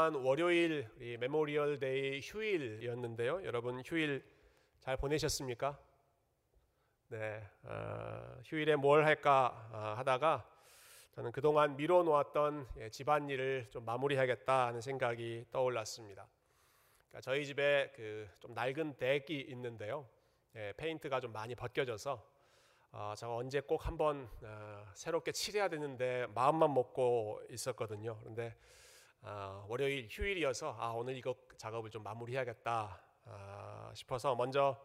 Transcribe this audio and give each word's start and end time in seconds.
월요일 0.00 0.88
Memorial 1.18 1.80
Day 1.80 2.20
휴일이었는데요. 2.22 3.42
여러분 3.42 3.82
휴일 3.84 4.24
잘 4.78 4.96
보내셨습니까? 4.96 5.76
네, 7.08 7.42
어, 7.64 8.38
휴일에 8.44 8.76
뭘 8.76 9.04
할까 9.04 9.68
어, 9.72 9.94
하다가 9.98 10.48
저는 11.16 11.32
그동안 11.32 11.74
미뤄놓았던 11.76 12.68
예, 12.78 12.90
집안일을 12.90 13.70
좀 13.70 13.84
마무리하겠다 13.84 14.68
하는 14.68 14.80
생각이 14.80 15.46
떠올랐습니다. 15.50 16.28
그러니까 17.08 17.20
저희 17.20 17.44
집에 17.44 17.90
그 17.96 18.28
좀 18.38 18.54
낡은 18.54 18.98
덱이 18.98 19.40
있는데요. 19.48 20.08
예, 20.54 20.72
페인트가 20.76 21.18
좀 21.18 21.32
많이 21.32 21.56
벗겨져서 21.56 22.24
어, 22.92 23.14
제가 23.18 23.34
언제 23.34 23.58
꼭 23.58 23.84
한번 23.84 24.30
어, 24.44 24.84
새롭게 24.94 25.32
칠해야 25.32 25.66
되는데 25.66 26.28
마음만 26.36 26.72
먹고 26.72 27.40
있었거든요. 27.50 28.16
그런데 28.20 28.54
어, 29.22 29.64
월요일 29.68 30.06
휴일이어서 30.10 30.76
아, 30.78 30.90
오늘 30.90 31.16
이거 31.16 31.34
작업을 31.56 31.90
좀 31.90 32.02
마무리해야겠다 32.02 33.02
아, 33.24 33.92
싶어서 33.94 34.34
먼저 34.34 34.76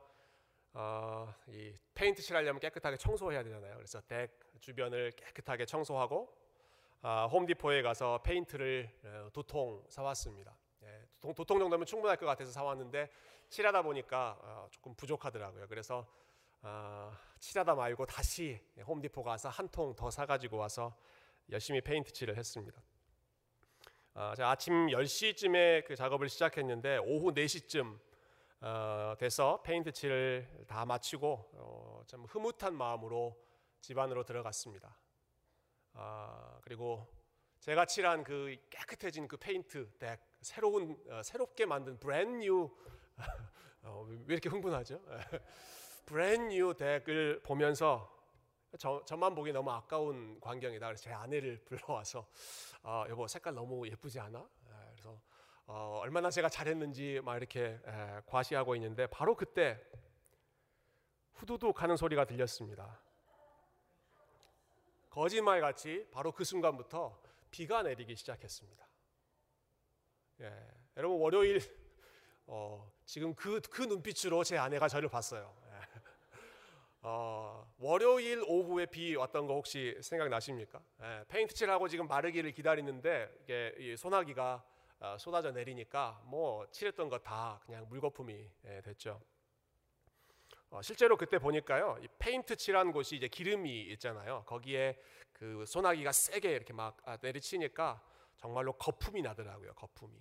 어, 0.74 1.34
이 1.48 1.74
페인트 1.94 2.22
칠 2.22 2.36
하려면 2.36 2.60
깨끗하게 2.60 2.98
청소해야 2.98 3.44
되잖아요. 3.44 3.76
그래서 3.76 4.02
덱 4.02 4.32
주변을 4.60 5.12
깨끗하게 5.12 5.66
청소하고 5.66 6.36
아, 7.02 7.26
홈디포에 7.26 7.82
가서 7.82 8.22
페인트를 8.24 8.90
어, 9.04 9.30
두통 9.34 9.86
사왔습니다. 9.90 10.56
예, 10.84 11.06
두통, 11.16 11.36
두통 11.36 11.60
정도면 11.60 11.86
충분할 11.86 12.18
것 12.18 12.26
같아서 12.26 12.52
사왔는데 12.52 13.10
칠하다 13.50 13.82
보니까 13.84 14.38
어, 14.42 14.68
조금 14.72 14.96
부족하더라고요. 14.96 15.68
그래서 15.68 16.08
어, 16.62 17.12
칠하다 17.40 17.76
말고 17.76 18.06
다시 18.06 18.60
홈디포 18.86 19.22
가서 19.24 19.50
한 19.50 19.68
통 19.70 19.96
더 19.96 20.10
사가지고 20.10 20.58
와서 20.58 20.96
열심히 21.52 21.82
페인트 21.82 22.12
칠을 22.14 22.36
했습니다. 22.38 22.82
어, 24.16 24.32
제가 24.36 24.52
아침 24.52 24.90
10시쯤에 24.90 25.86
그 25.86 25.96
작업을 25.96 26.30
시작했는데 26.30 26.98
오후 26.98 27.34
4시쯤 27.34 27.98
어, 28.62 29.16
돼서 29.18 29.64
페인트 29.64 29.92
칠을 29.92 30.66
다 30.68 30.86
마치고 30.86 31.50
어, 31.54 32.04
참 32.06 32.24
흐뭇한 32.26 32.76
마음으로 32.76 33.36
집 33.82 33.98
안으로 33.98 34.24
들어갔습니다. 34.24 34.96
아, 35.94 36.60
그리고 36.62 37.08
제가 37.60 37.88
칠한 37.88 38.24
그 38.24 38.56
깨끗해진 38.70 39.28
그 39.28 39.38
페인트 39.38 39.98
덱 39.98 40.20
새로운 40.42 40.96
어, 41.10 41.24
새롭게 41.24 41.66
만든 41.66 41.98
brand 41.98 42.43
new 42.43 42.70
어, 43.82 44.06
왜 44.08 44.18
이렇게 44.28 44.48
흥분하죠? 44.48 45.02
brand 46.06 46.50
new 46.50 46.76
덱을 46.76 47.42
보면서 47.42 48.16
저, 48.78 49.04
저만 49.06 49.36
보기 49.36 49.52
너무 49.52 49.72
아까운 49.72 50.40
광경이다. 50.40 50.88
그래서 50.88 51.04
제 51.04 51.12
아내를 51.12 51.64
불러와서 51.66 52.28
어, 52.82 53.06
여보 53.10 53.28
색깔 53.28 53.54
너무 53.54 53.88
예쁘지 53.88 54.20
않아? 54.20 54.40
에, 54.40 54.92
그래서 54.92 55.22
어, 55.66 56.00
얼마나 56.02 56.30
제가 56.30 56.50
잘했는지 56.50 57.22
막 57.24 57.38
이렇게 57.38 57.80
에, 57.86 58.22
과시하고 58.26 58.76
있는데 58.76 59.08
바로 59.08 59.36
그때 59.36 59.80
후두둑 61.34 61.82
하는 61.82 61.96
소리가 61.98 62.26
들렸습니다. 62.26 63.00
거짓말 65.10 65.62
같이 65.62 66.08
바로 66.12 66.32
그 66.32 66.44
순간부터 66.44 67.22
비가 67.52 67.84
내리기 67.84 68.16
시작했습니다. 68.16 68.88
예, 70.42 70.68
여러분 70.98 71.20
월요일 71.20 71.62
어, 72.48 72.92
지금 73.06 73.36
그, 73.36 73.62
그 73.62 73.84
눈빛으로 73.84 74.44
제 74.44 74.58
아내가 74.58 74.88
저를 74.88 75.10
봤어요. 75.10 75.56
예. 77.04 77.08
어, 77.08 77.68
월요일 77.80 78.44
오후에 78.48 78.86
비 78.86 79.16
왔던 79.16 79.46
거 79.48 79.54
혹시 79.56 79.98
생각나십니까? 80.02 80.80
예, 81.02 81.26
페인트 81.28 81.54
칠하고 81.54 81.88
지금 81.88 82.08
마르기를 82.08 82.52
기다리는데 82.52 83.30
이게 83.44 83.74
이 83.78 83.98
소나기가 83.98 84.64
어, 85.00 85.18
쏟아져 85.20 85.52
내리니까 85.52 86.22
뭐 86.26 86.66
칠했던 86.72 87.10
거 87.10 87.20
다 87.20 87.60
그냥 87.66 87.86
물거품이 87.90 88.50
예, 88.66 88.82
됐죠. 88.82 89.22
어, 90.70 90.82
실제로 90.82 91.18
그때 91.18 91.38
보니까요, 91.38 92.00
이 92.02 92.08
페인트 92.18 92.56
칠한 92.56 92.92
곳이 92.94 93.16
이제 93.18 93.28
기름이 93.28 93.82
있잖아요. 93.92 94.44
거기에 94.48 94.98
그 95.34 95.66
소나기가 95.68 96.12
세게 96.12 96.50
이렇게 96.52 96.74
막 96.74 96.98
아, 97.06 97.18
내리치니까 97.22 98.02
정말로 98.38 98.74
거품이 98.74 99.22
나더라고요. 99.22 99.74
거품이. 99.74 100.18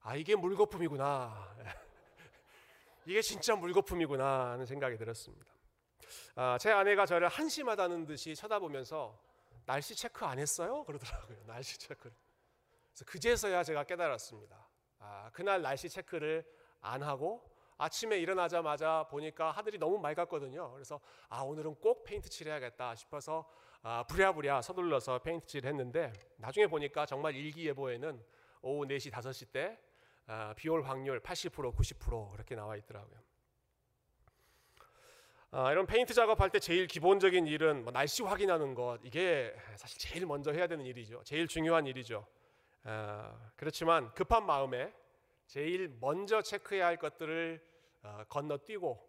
아 0.00 0.14
이게 0.16 0.34
물거품이구나. 0.36 1.56
이게 3.06 3.22
진짜 3.22 3.54
물거품이구나 3.56 4.50
하는 4.50 4.66
생각이 4.66 4.96
들었습니다. 4.98 5.55
아, 6.34 6.58
제 6.58 6.70
아내가 6.70 7.06
저를 7.06 7.28
한심하다는 7.28 8.06
듯이 8.06 8.34
쳐다보면서 8.34 9.18
날씨 9.64 9.94
체크 9.94 10.24
안 10.24 10.38
했어요? 10.38 10.84
그러더라고요. 10.84 11.38
날씨 11.46 11.78
체크를. 11.78 12.14
그래서 12.92 13.04
그제서야 13.04 13.62
제가 13.64 13.84
깨달았습니다. 13.84 14.68
아, 15.00 15.30
그날 15.32 15.62
날씨 15.62 15.88
체크를 15.88 16.44
안 16.80 17.02
하고 17.02 17.50
아침에 17.78 18.18
일어나자마자 18.18 19.06
보니까 19.10 19.50
하늘이 19.50 19.78
너무 19.78 19.98
맑았거든요. 19.98 20.72
그래서 20.72 21.00
아 21.28 21.42
오늘은 21.42 21.74
꼭 21.76 22.04
페인트 22.04 22.28
칠해야겠다 22.30 22.94
싶어서 22.94 23.48
아, 23.82 24.04
부랴부랴 24.04 24.62
서둘러서 24.62 25.18
페인트 25.18 25.46
칠을 25.46 25.68
했는데 25.68 26.12
나중에 26.38 26.66
보니까 26.66 27.04
정말 27.04 27.34
일기예보에는 27.34 28.24
오후 28.62 28.86
4시 28.86 29.12
5시 29.12 29.52
때 29.52 29.78
아, 30.26 30.54
비올 30.56 30.82
확률 30.82 31.20
80% 31.20 31.74
90% 31.74 32.32
그렇게 32.32 32.54
나와 32.54 32.76
있더라고요. 32.76 33.25
아, 35.58 35.72
이런 35.72 35.86
페인트 35.86 36.12
작업할 36.12 36.50
때 36.50 36.58
제일 36.58 36.86
기본적인 36.86 37.46
일은 37.46 37.82
뭐 37.82 37.90
날씨 37.90 38.22
확인하는 38.22 38.74
것 38.74 38.98
이게 39.02 39.56
사실 39.76 39.98
제일 39.98 40.26
먼저 40.26 40.52
해야 40.52 40.66
되는 40.66 40.84
일이죠. 40.84 41.22
제일 41.24 41.48
중요한 41.48 41.86
일이죠. 41.86 42.26
아, 42.84 43.34
그렇지만 43.56 44.12
급한 44.12 44.44
마음에 44.44 44.92
제일 45.46 45.96
먼저 45.98 46.42
체크해야 46.42 46.84
할 46.84 46.98
것들을 46.98 47.66
어, 48.02 48.24
건너뛰고 48.28 49.08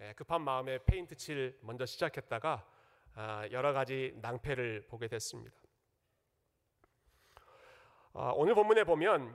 예, 0.00 0.14
급한 0.14 0.42
마음에 0.42 0.80
페인트 0.84 1.14
칠 1.14 1.56
먼저 1.60 1.86
시작했다가 1.86 2.66
아, 3.14 3.48
여러 3.52 3.72
가지 3.72 4.18
낭패를 4.20 4.88
보게 4.88 5.06
됐습니다. 5.06 5.54
아, 8.14 8.32
오늘 8.34 8.56
본문에 8.56 8.82
보면 8.82 9.32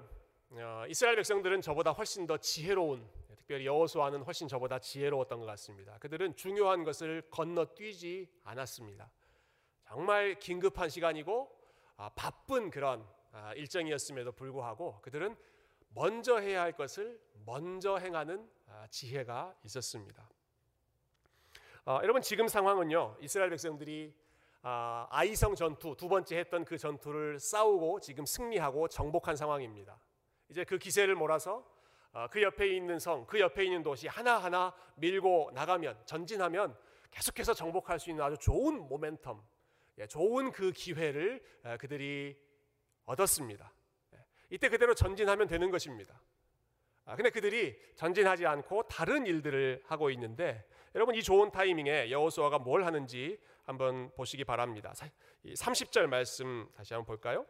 어, 0.51 0.83
이스라엘 0.89 1.15
백성들은 1.15 1.61
저보다 1.61 1.91
훨씬 1.91 2.27
더 2.27 2.35
지혜로운 2.35 3.07
특별히 3.49 3.65
여호수아는 3.65 4.21
훨씬 4.21 4.47
저보다 4.47 4.77
지혜로웠던 4.77 5.39
것 5.39 5.47
같습니다. 5.47 5.97
그들은 5.97 6.35
중요한 6.35 6.83
것을 6.83 7.23
건너뛰지 7.31 8.29
않았습니다. 8.43 9.09
정말 9.87 10.37
긴급한 10.37 10.87
시간이고 10.87 11.49
아, 11.97 12.09
바쁜 12.09 12.69
그런 12.69 13.03
일정이었음에도 13.55 14.33
불구하고 14.33 15.01
그들은 15.01 15.35
먼저 15.95 16.37
해야 16.37 16.61
할 16.61 16.73
것을 16.73 17.19
먼저 17.43 17.97
행하는 17.97 18.47
지혜가 18.91 19.55
있었습니다. 19.63 20.29
어, 21.85 21.99
여러분 22.03 22.21
지금 22.21 22.47
상황은요 22.47 23.17
이스라엘 23.19 23.49
백성들이 23.49 24.13
아, 24.61 25.07
아이성 25.09 25.55
전투 25.55 25.95
두 25.97 26.07
번째 26.07 26.37
했던 26.37 26.65
그 26.65 26.77
전투를 26.77 27.39
싸우고 27.39 27.99
지금 28.01 28.27
승리하고 28.27 28.89
정복한 28.89 29.35
상황입니다. 29.35 29.99
이제 30.49 30.63
그 30.63 30.77
기세를 30.77 31.15
몰아서 31.15 31.57
어, 31.57 31.78
그 32.31 32.41
옆에 32.41 32.67
있는 32.75 32.99
성, 32.99 33.25
그 33.25 33.39
옆에 33.39 33.65
있는 33.65 33.83
도시 33.83 34.07
하나하나 34.07 34.73
밀고 34.95 35.51
나가면 35.53 36.01
전진하면 36.05 36.75
계속해서 37.11 37.53
정복할 37.53 37.99
수 37.99 38.09
있는 38.09 38.23
아주 38.23 38.37
좋은 38.37 38.87
모멘텀, 38.87 39.41
예, 39.99 40.07
좋은 40.07 40.51
그 40.51 40.71
기회를 40.71 41.43
그들이 41.79 42.37
얻었습니다. 43.05 43.71
예, 44.13 44.25
이때 44.49 44.69
그대로 44.69 44.93
전진하면 44.93 45.47
되는 45.47 45.69
것입니다. 45.71 46.21
아, 47.05 47.15
근데 47.15 47.31
그들이 47.31 47.75
전진하지 47.95 48.45
않고 48.45 48.83
다른 48.83 49.25
일들을 49.25 49.83
하고 49.87 50.11
있는데 50.11 50.63
여러분 50.93 51.15
이 51.15 51.23
좋은 51.23 51.51
타이밍에 51.51 52.11
여호수아가 52.11 52.59
뭘 52.59 52.85
하는지 52.85 53.39
한번 53.63 54.11
보시기 54.15 54.43
바랍니다. 54.43 54.93
30절 55.43 56.07
말씀 56.07 56.67
다시 56.75 56.93
한번 56.93 57.05
볼까요? 57.07 57.45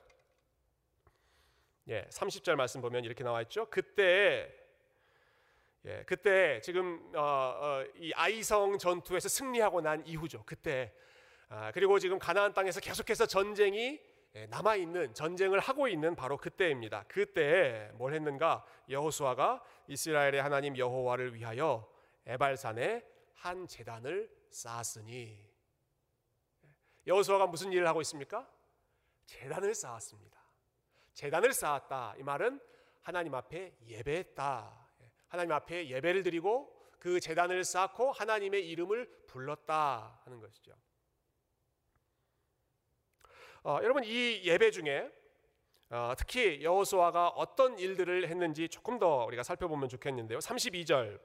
예, 1.89 2.05
30절 2.11 2.55
말씀 2.55 2.81
보면 2.81 3.03
이렇게 3.03 3.23
나와 3.23 3.41
있죠. 3.41 3.67
그때 3.69 4.53
예, 5.85 6.03
그때 6.05 6.61
지금 6.61 7.11
어, 7.15 7.21
어, 7.21 7.85
이 7.95 8.13
아이성 8.13 8.77
전투에서 8.77 9.27
승리하고 9.27 9.81
난 9.81 10.05
이후죠. 10.05 10.43
그때 10.45 10.93
아, 11.47 11.71
그리고 11.71 11.97
지금 11.97 12.19
가나안 12.19 12.53
땅에서 12.53 12.79
계속해서 12.79 13.25
전쟁이 13.25 13.99
예, 14.35 14.45
남아 14.45 14.75
있는 14.75 15.15
전쟁을 15.15 15.59
하고 15.59 15.87
있는 15.87 16.15
바로 16.15 16.37
그때입니다. 16.37 17.05
그때 17.07 17.89
뭘 17.95 18.13
했는가? 18.13 18.63
여호수아가 18.87 19.63
이스라엘의 19.87 20.43
하나님 20.43 20.77
여호와를 20.77 21.33
위하여 21.33 21.91
에발산에 22.27 23.03
한 23.33 23.67
제단을 23.67 24.29
쌓았으니 24.51 25.43
여호수아가 27.07 27.47
무슨 27.47 27.73
일을 27.73 27.87
하고 27.87 27.99
있습니까? 28.01 28.47
제단을 29.25 29.73
쌓았습니다. 29.73 30.38
제단을 31.13 31.53
쌓았다. 31.53 32.15
이 32.17 32.23
말은 32.23 32.59
하나님 33.01 33.35
앞에 33.35 33.73
예배했다. 33.85 34.87
하나님 35.27 35.51
앞에 35.51 35.89
예배를 35.89 36.23
드리고 36.23 36.75
그 36.99 37.19
제단을 37.19 37.63
쌓고 37.63 38.11
하나님의 38.11 38.67
이름을 38.69 39.07
불렀다 39.27 40.21
하는 40.25 40.39
것이죠. 40.39 40.73
어, 43.63 43.79
여러분 43.83 44.03
이 44.03 44.41
예배 44.43 44.71
중에 44.71 45.11
어, 45.91 46.13
특히 46.17 46.63
여호수아가 46.63 47.29
어떤 47.29 47.79
일들을 47.79 48.27
했는지 48.27 48.69
조금 48.69 48.99
더 48.99 49.25
우리가 49.25 49.43
살펴보면 49.43 49.89
좋겠는데요. 49.89 50.39
32절 50.39 51.19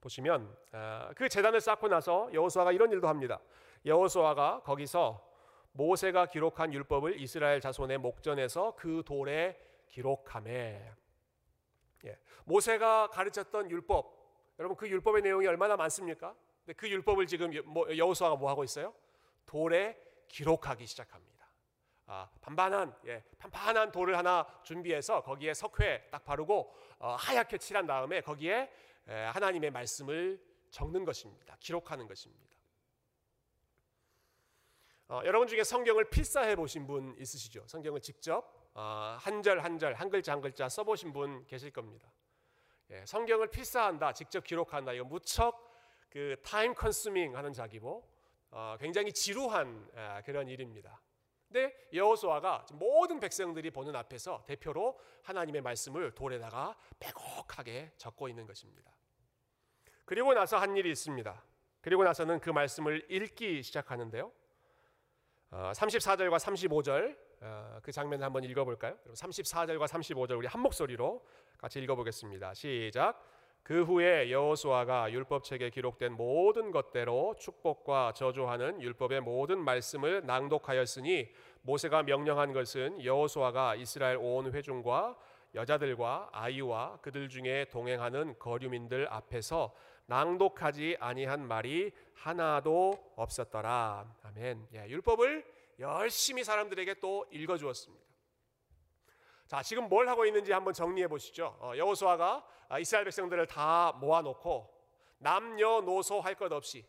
보시면 0.00 0.56
어, 0.72 1.10
그 1.16 1.28
재단을 1.28 1.60
쌓고 1.60 1.88
나서 1.88 2.28
여호수아가 2.32 2.72
이런 2.72 2.92
일도 2.92 3.08
합니다. 3.08 3.40
여호수아가 3.84 4.62
거기서 4.62 5.25
모세가 5.76 6.26
기록한 6.26 6.72
율법을 6.72 7.20
이스라엘 7.20 7.60
자손의 7.60 7.98
목전에서 7.98 8.74
그 8.76 9.02
돌에 9.04 9.58
기록함에 9.88 10.92
예, 12.04 12.18
모세가 12.44 13.08
가르쳤던 13.08 13.70
율법 13.70 14.16
여러분 14.58 14.76
그 14.76 14.88
율법의 14.88 15.22
내용이 15.22 15.46
얼마나 15.46 15.76
많습니까? 15.76 16.34
그 16.76 16.88
율법을 16.88 17.26
지금 17.26 17.52
뭐, 17.66 17.86
여호수아가 17.96 18.36
뭐 18.36 18.50
하고 18.50 18.64
있어요? 18.64 18.94
돌에 19.44 19.96
기록하기 20.28 20.86
시작합니다. 20.86 21.46
아, 22.06 22.28
반반한 22.40 22.96
예, 23.06 23.22
판판한 23.38 23.92
돌을 23.92 24.16
하나 24.16 24.46
준비해서 24.62 25.22
거기에 25.22 25.54
석회 25.54 26.08
딱 26.10 26.24
바르고 26.24 26.74
어, 26.98 27.16
하얗게 27.18 27.58
칠한 27.58 27.86
다음에 27.86 28.20
거기에 28.22 28.72
예, 29.08 29.12
하나님의 29.12 29.70
말씀을 29.70 30.40
적는 30.70 31.04
것입니다. 31.04 31.56
기록하는 31.60 32.06
것입니다. 32.06 32.55
어, 35.08 35.20
여러분 35.24 35.46
중에 35.46 35.62
성경을 35.62 36.10
필사해 36.10 36.56
보신 36.56 36.84
분 36.84 37.14
있으시죠? 37.16 37.64
성경을 37.68 38.00
직접 38.00 38.44
어, 38.74 39.16
한절 39.20 39.60
한절 39.60 39.94
한 39.94 40.10
글자 40.10 40.32
한 40.32 40.40
글자 40.40 40.68
써보신 40.68 41.12
분 41.12 41.46
계실 41.46 41.70
겁니다. 41.70 42.12
예, 42.90 43.04
성경을 43.06 43.48
필사한다, 43.48 44.12
직접 44.12 44.42
기록한다. 44.42 44.92
이거 44.94 45.04
무척 45.04 45.72
그 46.10 46.34
타임 46.44 46.74
컨슈밍 46.74 47.36
하는 47.36 47.52
작이고 47.52 48.04
어, 48.50 48.76
굉장히 48.80 49.12
지루한 49.12 49.90
예, 49.94 50.22
그런 50.24 50.48
일입니다. 50.48 51.00
근데 51.46 51.72
여호수아가 51.92 52.66
모든 52.72 53.20
백성들이 53.20 53.70
보는 53.70 53.94
앞에서 53.94 54.42
대표로 54.44 54.98
하나님의 55.22 55.60
말씀을 55.60 56.16
돌에다가 56.16 56.76
빼곡하게 56.98 57.92
적고 57.96 58.28
있는 58.28 58.44
것입니다. 58.44 58.92
그리고 60.04 60.34
나서 60.34 60.56
한 60.56 60.76
일이 60.76 60.90
있습니다. 60.90 61.44
그리고 61.80 62.02
나서는 62.02 62.40
그 62.40 62.50
말씀을 62.50 63.06
읽기 63.08 63.62
시작하는데요. 63.62 64.32
34절과 65.50 66.32
어, 66.32 66.36
35절 66.36 67.16
어, 67.40 67.78
그 67.82 67.92
장면을 67.92 68.24
한번 68.24 68.44
읽어볼까요? 68.44 68.96
34절과 69.12 69.86
35절 69.86 70.38
우리 70.38 70.46
한 70.46 70.60
목소리로 70.60 71.24
같이 71.58 71.80
읽어보겠습니다. 71.80 72.54
시작. 72.54 73.22
그 73.62 73.82
후에 73.82 74.30
여호수아가 74.30 75.10
율법책에 75.10 75.70
기록된 75.70 76.12
모든 76.12 76.70
것대로 76.70 77.34
축복과 77.36 78.12
저주하는 78.14 78.80
율법의 78.80 79.22
모든 79.22 79.58
말씀을 79.58 80.24
낭독하였으니 80.24 81.32
모세가 81.62 82.04
명령한 82.04 82.52
것은 82.52 83.04
여호수아가 83.04 83.74
이스라엘 83.74 84.18
온 84.18 84.52
회중과 84.52 85.16
여자들과 85.56 86.28
아이와 86.32 86.98
그들 87.00 87.28
중에 87.30 87.64
동행하는 87.70 88.38
거류민들 88.38 89.08
앞에서 89.10 89.74
낭독하지 90.04 90.98
아니한 91.00 91.48
말이 91.48 91.92
하나도 92.14 93.12
없었더라. 93.16 94.06
아멘. 94.22 94.68
예, 94.74 94.86
율법을 94.86 95.44
열심히 95.78 96.44
사람들에게 96.44 96.94
또 97.00 97.26
읽어 97.30 97.56
주었습니다. 97.56 98.04
자, 99.46 99.62
지금 99.62 99.88
뭘 99.88 100.08
하고 100.08 100.26
있는지 100.26 100.52
한번 100.52 100.74
정리해 100.74 101.08
보시죠. 101.08 101.56
어, 101.60 101.72
여호수아가 101.76 102.46
아, 102.68 102.78
이스라엘 102.78 103.04
백성들을 103.04 103.46
다 103.46 103.92
모아놓고 104.00 104.74
남녀노소 105.18 106.20
할 106.20 106.34
것 106.34 106.52
없이 106.52 106.84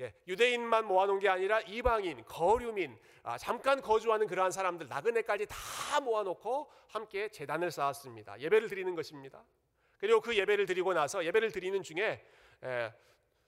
예, 0.00 0.14
유대인만 0.26 0.86
모아놓은 0.86 1.18
게 1.18 1.28
아니라 1.28 1.60
이방인, 1.60 2.24
거류민, 2.24 2.98
아, 3.22 3.36
잠깐 3.36 3.82
거주하는 3.82 4.26
그러한 4.26 4.50
사람들 4.50 4.88
나그네까지 4.88 5.46
다 5.46 6.00
모아놓고 6.00 6.70
함께 6.88 7.28
재단을 7.28 7.70
쌓았습니다. 7.70 8.40
예배를 8.40 8.68
드리는 8.68 8.94
것입니다. 8.94 9.44
그리고 9.98 10.20
그 10.20 10.36
예배를 10.36 10.64
드리고 10.64 10.94
나서 10.94 11.24
예배를 11.24 11.52
드리는 11.52 11.82
중에 11.82 12.24
예, 12.64 12.94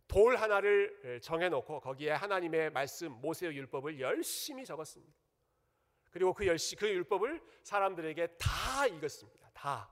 돌 0.06 0.37
하나를 0.37 1.20
정해놓고 1.22 1.81
거기에 1.81 2.10
하나님의 2.10 2.70
말씀 2.70 3.12
모세의 3.12 3.56
율법을 3.56 3.98
열심히 3.98 4.66
적었습니다. 4.66 5.14
그리고 6.10 6.34
그 6.34 6.46
열시 6.46 6.76
그 6.76 6.87
율법을 6.87 7.40
사람들에게 7.62 8.26
다 8.38 8.87
읽었습니다. 8.88 9.50
다 9.55 9.90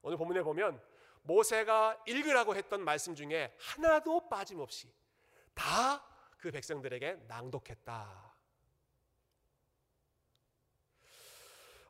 오늘 0.00 0.16
본문에 0.16 0.42
보면 0.42 0.82
모세가 1.22 2.02
읽으라고 2.06 2.56
했던 2.56 2.82
말씀 2.84 3.14
중에 3.14 3.54
하나도 3.58 4.28
빠짐없이 4.28 4.92
다 5.54 6.12
그 6.42 6.50
백성들에게 6.50 7.20
낭독했다. 7.28 8.34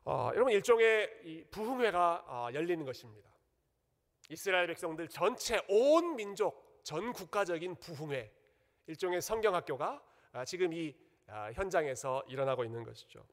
어, 0.05 0.29
여러분 0.35 0.53
일종의 0.53 1.47
부흥회가 1.49 2.25
어, 2.27 2.49
열리는 2.53 2.85
것입니다. 2.85 3.31
이스라엘 4.29 4.67
백성들 4.67 5.07
전체 5.07 5.59
온 5.67 6.15
민족 6.15 6.83
전 6.83 7.13
국가적인 7.13 7.77
부흥회 7.79 8.31
일종의 8.85 9.23
성경 9.23 9.55
학교가 9.55 10.03
어, 10.33 10.45
지금 10.45 10.71
이 10.71 10.95
어, 11.27 11.49
현장에서 11.55 12.23
일어나고 12.27 12.63
있는 12.63 12.83
것이죠. 12.83 13.25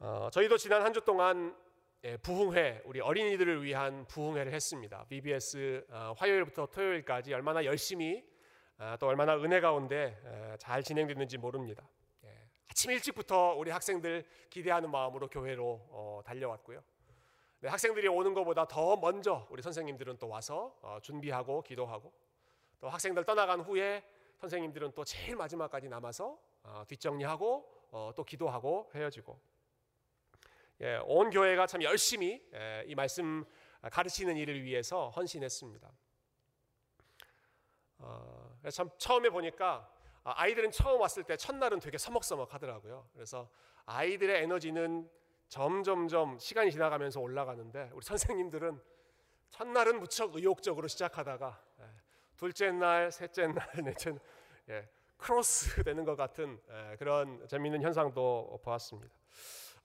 어, 0.00 0.28
저희도 0.32 0.56
지난 0.56 0.82
한 0.82 0.92
주 0.92 1.02
동안 1.02 1.56
예, 1.56 1.65
부흥회 2.14 2.82
우리 2.84 3.00
어린이들을 3.00 3.64
위한 3.64 4.06
부흥회를 4.06 4.52
했습니다. 4.52 5.04
BBS 5.08 5.84
어, 5.90 6.14
화요일부터 6.16 6.66
토요일까지 6.66 7.34
얼마나 7.34 7.64
열심히 7.64 8.24
어, 8.78 8.94
또 9.00 9.08
얼마나 9.08 9.36
은혜 9.36 9.60
가운데 9.60 10.16
에, 10.24 10.56
잘 10.58 10.84
진행됐는지 10.84 11.38
모릅니다. 11.38 11.88
예, 12.24 12.48
아침 12.68 12.92
일찍부터 12.92 13.54
우리 13.54 13.72
학생들 13.72 14.24
기대하는 14.50 14.88
마음으로 14.90 15.28
교회로 15.28 15.80
어, 15.90 16.20
달려왔고요. 16.24 16.80
네, 17.60 17.68
학생들이 17.68 18.06
오는 18.06 18.34
것보다 18.34 18.68
더 18.68 18.96
먼저 18.96 19.44
우리 19.50 19.60
선생님들은 19.60 20.18
또 20.18 20.28
와서 20.28 20.78
어, 20.82 20.98
준비하고 21.02 21.62
기도하고 21.62 22.12
또 22.78 22.88
학생들 22.88 23.24
떠나간 23.24 23.60
후에 23.60 24.04
선생님들은 24.36 24.92
또 24.94 25.02
제일 25.02 25.34
마지막까지 25.34 25.88
남아서 25.88 26.38
어, 26.62 26.84
뒷정리하고 26.86 27.88
어, 27.90 28.12
또 28.14 28.22
기도하고 28.22 28.92
헤어지고 28.94 29.55
예, 30.80 31.00
온 31.04 31.30
교회가 31.30 31.66
참 31.66 31.82
열심히 31.82 32.42
예, 32.54 32.84
이 32.86 32.94
말씀 32.94 33.44
가르치는 33.90 34.36
일을 34.36 34.62
위해서 34.62 35.08
헌신했습니다. 35.10 35.90
어, 37.98 38.58
참 38.70 38.90
처음에 38.98 39.30
보니까 39.30 39.90
아이들은 40.24 40.72
처음 40.72 41.00
왔을 41.00 41.22
때 41.24 41.36
첫날은 41.36 41.80
되게 41.80 41.98
서먹서먹하더라고요. 41.98 43.08
그래서 43.14 43.48
아이들의 43.86 44.42
에너지는 44.42 45.08
점점점 45.48 46.38
시간이 46.38 46.72
지나가면서 46.72 47.20
올라가는데 47.20 47.90
우리 47.94 48.02
선생님들은 48.04 48.80
첫날은 49.50 50.00
무척 50.00 50.34
의욕적으로 50.34 50.88
시작하다가 50.88 51.62
예, 51.80 51.84
둘째 52.36 52.72
날, 52.72 53.10
셋째 53.10 53.46
날, 53.46 53.66
넷째 53.82 54.10
날 54.10 54.20
예, 54.68 54.88
크로스 55.16 55.84
되는 55.84 56.04
것 56.04 56.16
같은 56.16 56.60
예, 56.68 56.96
그런 56.96 57.46
재미있는 57.48 57.80
현상도 57.80 58.60
보았습니다. 58.62 59.14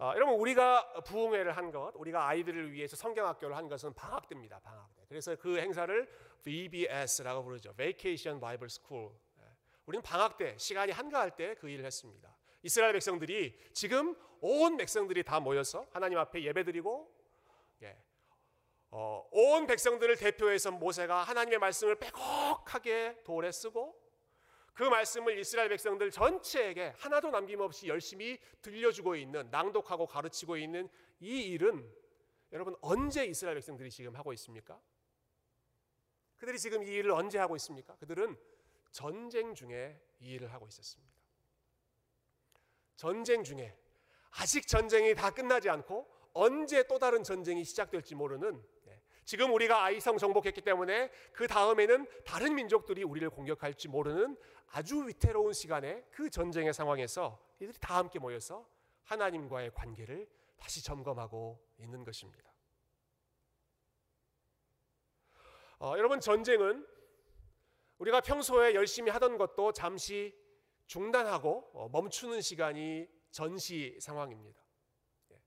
어, 0.01 0.13
여러분 0.15 0.33
우리가 0.33 0.93
부흥회를 1.03 1.55
한 1.55 1.69
것, 1.69 1.91
우리가 1.93 2.27
아이들을 2.27 2.71
위해서 2.71 2.95
성경학교를 2.95 3.55
한 3.55 3.69
것은 3.69 3.93
방학 3.93 4.27
때입니다. 4.27 4.57
방학 4.57 4.95
때. 4.95 5.03
그래서 5.07 5.35
그 5.35 5.59
행사를 5.59 6.09
VBS라고 6.41 7.43
부르죠. 7.43 7.71
Vacation 7.75 8.39
Bible 8.39 8.65
School. 8.65 9.11
예. 9.37 9.43
우리는 9.85 10.01
방학 10.01 10.37
때 10.37 10.57
시간이 10.57 10.91
한가할 10.91 11.35
때 11.35 11.53
그 11.53 11.69
일을 11.69 11.85
했습니다. 11.85 12.35
이스라엘 12.63 12.93
백성들이 12.93 13.55
지금 13.73 14.15
온 14.39 14.75
백성들이 14.75 15.21
다 15.21 15.39
모여서 15.39 15.85
하나님 15.91 16.17
앞에 16.17 16.41
예배드리고 16.45 17.07
예. 17.83 17.95
어, 18.89 19.29
온 19.29 19.67
백성들을 19.67 20.17
대표해서 20.17 20.71
모세가 20.71 21.21
하나님의 21.25 21.59
말씀을 21.59 21.99
빼곡하게 21.99 23.21
돌에 23.23 23.51
쓰고 23.51 24.00
그 24.73 24.83
말씀을 24.83 25.37
이스라엘 25.37 25.69
백성들 25.69 26.11
전체에게 26.11 26.93
하나도 26.97 27.29
남김없이 27.31 27.87
열심히 27.87 28.39
들려주고 28.61 29.15
있는 29.15 29.49
낭독하고 29.51 30.07
가르치고 30.07 30.57
있는 30.57 30.89
이 31.19 31.41
일은 31.41 31.87
여러분 32.53 32.75
언제 32.81 33.25
이스라엘 33.25 33.55
백성들이 33.55 33.89
지금 33.89 34.15
하고 34.15 34.33
있습니까? 34.33 34.79
그들이 36.37 36.57
지금 36.57 36.83
이 36.83 36.87
일을 36.87 37.11
언제 37.11 37.37
하고 37.37 37.55
있습니까? 37.57 37.95
그들은 37.97 38.37
전쟁 38.91 39.53
중에 39.53 39.99
이 40.19 40.31
일을 40.31 40.51
하고 40.53 40.67
있었습니다. 40.67 41.13
전쟁 42.95 43.43
중에 43.43 43.77
아직 44.31 44.67
전쟁이 44.67 45.13
다 45.13 45.31
끝나지 45.31 45.69
않고 45.69 46.09
언제 46.33 46.87
또 46.87 46.97
다른 46.97 47.23
전쟁이 47.23 47.63
시작될지 47.63 48.15
모르는 48.15 48.63
지금 49.25 49.53
우리가 49.53 49.83
아이성 49.83 50.17
정복했기 50.17 50.61
때문에 50.61 51.09
그 51.31 51.47
다음에는 51.47 52.07
다른 52.25 52.55
민족들이 52.55 53.03
우리를 53.03 53.29
공격할지 53.29 53.87
모르는 53.87 54.35
아주 54.71 55.05
위태로운 55.05 55.53
시간에 55.53 56.03
그 56.11 56.29
전쟁의 56.29 56.73
상황에서 56.73 57.39
이들이 57.59 57.77
다 57.79 57.97
함께 57.97 58.19
모여서 58.19 58.65
하나님과의 59.03 59.73
관계를 59.73 60.29
다시 60.57 60.83
점검하고 60.83 61.59
있는 61.77 62.03
것입니다. 62.05 62.49
어, 65.79 65.95
여러분 65.97 66.19
전쟁은 66.19 66.87
우리가 67.97 68.21
평소에 68.21 68.73
열심히 68.73 69.11
하던 69.11 69.37
것도 69.37 69.73
잠시 69.73 70.33
중단하고 70.85 71.71
어, 71.73 71.89
멈추는 71.89 72.41
시간이 72.41 73.07
전시 73.31 73.97
상황입니다. 73.99 74.61
예. 75.31 75.41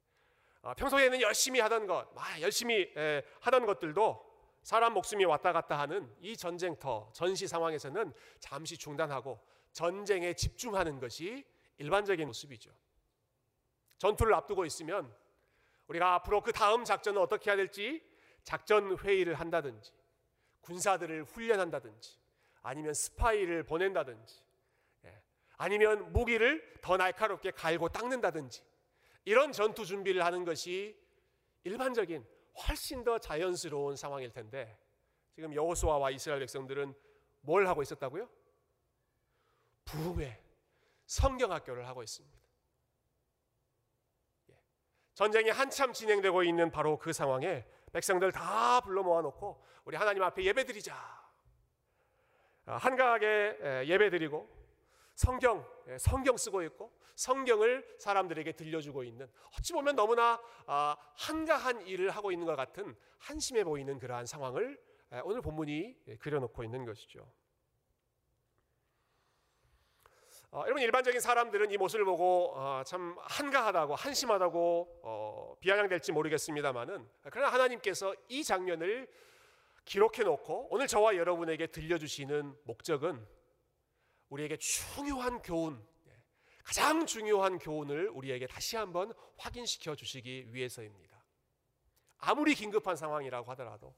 평소에는 0.77 1.21
열심히 1.21 1.61
하던 1.61 1.87
것, 1.87 2.09
열심히 2.41 2.93
하던 3.41 3.67
것들도 3.67 4.34
사람 4.65 4.95
목숨이 4.95 5.27
왔다 5.27 5.53
갔다 5.53 5.79
하는 5.79 6.11
이 6.23 6.35
전쟁터, 6.37 7.11
전시 7.13 7.47
상황에서는 7.47 8.15
잠시 8.41 8.79
중단하고 8.79 9.39
전쟁에 9.73 10.33
집중하는 10.33 10.99
것이 10.99 11.45
일반적인 11.77 12.27
모습이죠. 12.27 12.71
전투를 13.99 14.33
앞두고 14.33 14.65
있으면 14.65 15.15
우리가 15.87 16.15
앞으로 16.15 16.41
그 16.41 16.51
다음 16.51 16.85
작전은 16.85 17.21
어떻게 17.21 17.51
해야 17.51 17.57
될지 17.57 18.03
작전 18.43 18.97
회의를 18.97 19.35
한다든지 19.35 19.93
군사들을 20.63 21.25
훈련한다든지 21.25 22.17
아니면 22.63 22.95
스파이를 22.95 23.65
보낸다든지 23.65 24.43
예, 25.05 25.23
아니면 25.59 26.11
무기를 26.11 26.81
더 26.81 26.97
날카롭게 26.97 27.51
갈고 27.51 27.91
닦는다든지 27.91 28.63
이런 29.27 29.53
전투 29.53 29.85
준비를 29.85 30.25
하는 30.25 30.47
것이 30.47 30.99
일반적인 31.65 32.27
훨씬 32.57 33.05
더 33.05 33.19
자연스러운 33.19 33.97
상황일 33.97 34.33
텐데 34.33 34.79
지금 35.33 35.55
여호수아와 35.55 36.11
이스라엘 36.11 36.41
백성들은 36.41 36.95
뭘 37.41 37.67
하고 37.67 37.83
있었다고요? 37.83 38.29
부흥회 39.85 40.41
성경 41.07 41.53
학교를 41.53 41.87
하고 41.87 42.03
있습니다. 42.03 42.39
예. 44.51 44.55
전쟁이 45.15 45.51
한참 45.51 45.93
진행되고 45.93 46.43
있는 46.45 46.71
바로 46.71 46.99
그 46.99 47.13
상황에 47.13 47.67
백성들 47.93 48.33
다 48.33 48.81
불러 48.81 49.03
모아놓고 49.03 49.63
우리 49.85 49.97
하나님 49.97 50.23
앞에 50.23 50.43
예배드리자. 50.45 50.95
아, 52.67 52.77
한가하게 52.77 53.85
예배드리고 53.87 54.64
성경 55.15 55.65
성경 55.99 56.37
쓰고 56.37 56.63
있고 56.65 56.93
성경을 57.15 57.97
사람들에게 57.99 58.53
들려주고 58.53 59.05
있는 59.05 59.31
어찌 59.57 59.73
보면 59.73 59.95
너무나 59.95 60.41
아, 60.67 60.97
한가한 61.15 61.87
일을 61.87 62.11
하고 62.11 62.33
있는 62.33 62.47
것 62.47 62.57
같은 62.57 62.97
한심해 63.19 63.65
보이는 63.65 63.99
그러한 63.99 64.27
상황을 64.27 64.81
오늘 65.23 65.41
본문이 65.41 65.97
예, 66.09 66.17
그려놓고 66.17 66.65
있는 66.65 66.85
것이죠. 66.85 67.31
어, 70.51 70.63
여러분 70.67 70.83
일반적인 70.83 71.21
사람들은 71.21 71.71
이 71.73 71.77
모습을 71.77 72.05
보고 72.05 72.53
어, 72.55 72.83
참 72.85 73.17
한가하다고 73.21 73.97
한심하다고 73.97 75.01
어, 75.03 75.57
비아냥될지 75.59 76.13
모르겠습니다만은 76.13 77.09
그러나 77.31 77.53
하나님께서 77.53 78.15
이 78.29 78.45
장면을 78.45 79.09
기록해 79.85 80.23
놓고 80.23 80.69
오늘 80.71 80.87
저와 80.87 81.17
여러분에게 81.17 81.67
들려주시는 81.69 82.57
목적은 82.65 83.27
우리에게 84.35 84.57
중요한 84.57 85.41
교훈, 85.43 85.81
가장 86.65 87.07
중요한 87.07 87.59
교훈을 87.59 88.09
우리에게 88.09 88.47
다시 88.47 88.77
한번 88.77 89.13
확인시켜 89.37 89.95
주시기 89.95 90.53
위해서입니다. 90.53 91.23
아무리 92.19 92.55
긴급한 92.55 92.97
상황이라고 92.97 93.51
하더라도, 93.53 93.95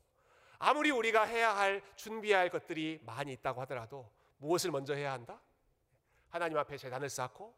아무리 0.59 0.91
우리가 0.91 1.25
해야 1.25 1.57
할, 1.57 1.83
준비해야 1.97 2.41
할 2.41 2.51
것들이 2.51 3.01
많이 3.05 3.33
있다고 3.33 3.61
하더라도 3.63 4.11
무엇을 4.39 4.71
먼저 4.71 4.95
해야 4.95 5.13
한다? 5.13 5.41
하나님 6.29 6.59
앞에 6.59 6.77
재단을 6.77 7.09
쌓고 7.09 7.55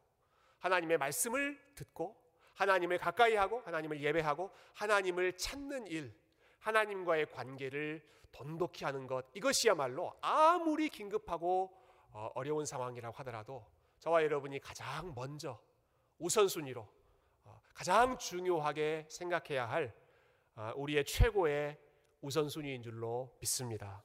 하나님의 0.58 0.98
말씀을 0.98 1.60
듣고 1.74 2.16
하나님을 2.54 2.98
가까이 2.98 3.34
하고 3.34 3.60
하나님을 3.60 4.00
예배하고 4.00 4.50
하나님을 4.74 5.36
찾는 5.36 5.86
일, 5.88 6.14
하나님과의 6.60 7.30
관계를 7.32 8.06
돈독히 8.30 8.84
하는 8.84 9.06
것 9.06 9.24
이것이야말로 9.34 10.14
아무리 10.20 10.88
긴급하고 10.88 11.87
어, 12.10 12.30
어려운 12.34 12.64
상황이라고 12.64 13.16
하더라도 13.18 13.66
저와 14.00 14.22
여러분이 14.22 14.60
가장 14.60 15.14
먼저 15.14 15.60
우선순위로 16.18 16.88
어, 17.44 17.60
가장 17.74 18.18
중요하게 18.18 19.06
생각해야 19.08 19.68
할 19.68 19.94
어, 20.54 20.72
우리의 20.76 21.04
최고의 21.04 21.78
우선순위인 22.20 22.82
줄로 22.82 23.36
믿습니다. 23.40 24.02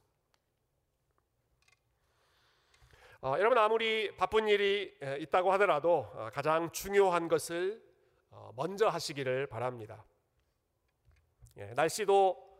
어, 3.21 3.35
여러분 3.39 3.57
아무리 3.57 4.15
바쁜 4.17 4.47
일이 4.49 4.97
있다고 5.19 5.51
하더라도 5.53 6.11
어, 6.13 6.29
가장 6.33 6.69
중요한 6.71 7.27
것을 7.27 7.81
어, 8.29 8.51
먼저 8.55 8.89
하시기를 8.89 9.47
바랍니다. 9.47 10.03
예, 11.57 11.67
날씨도 11.67 12.51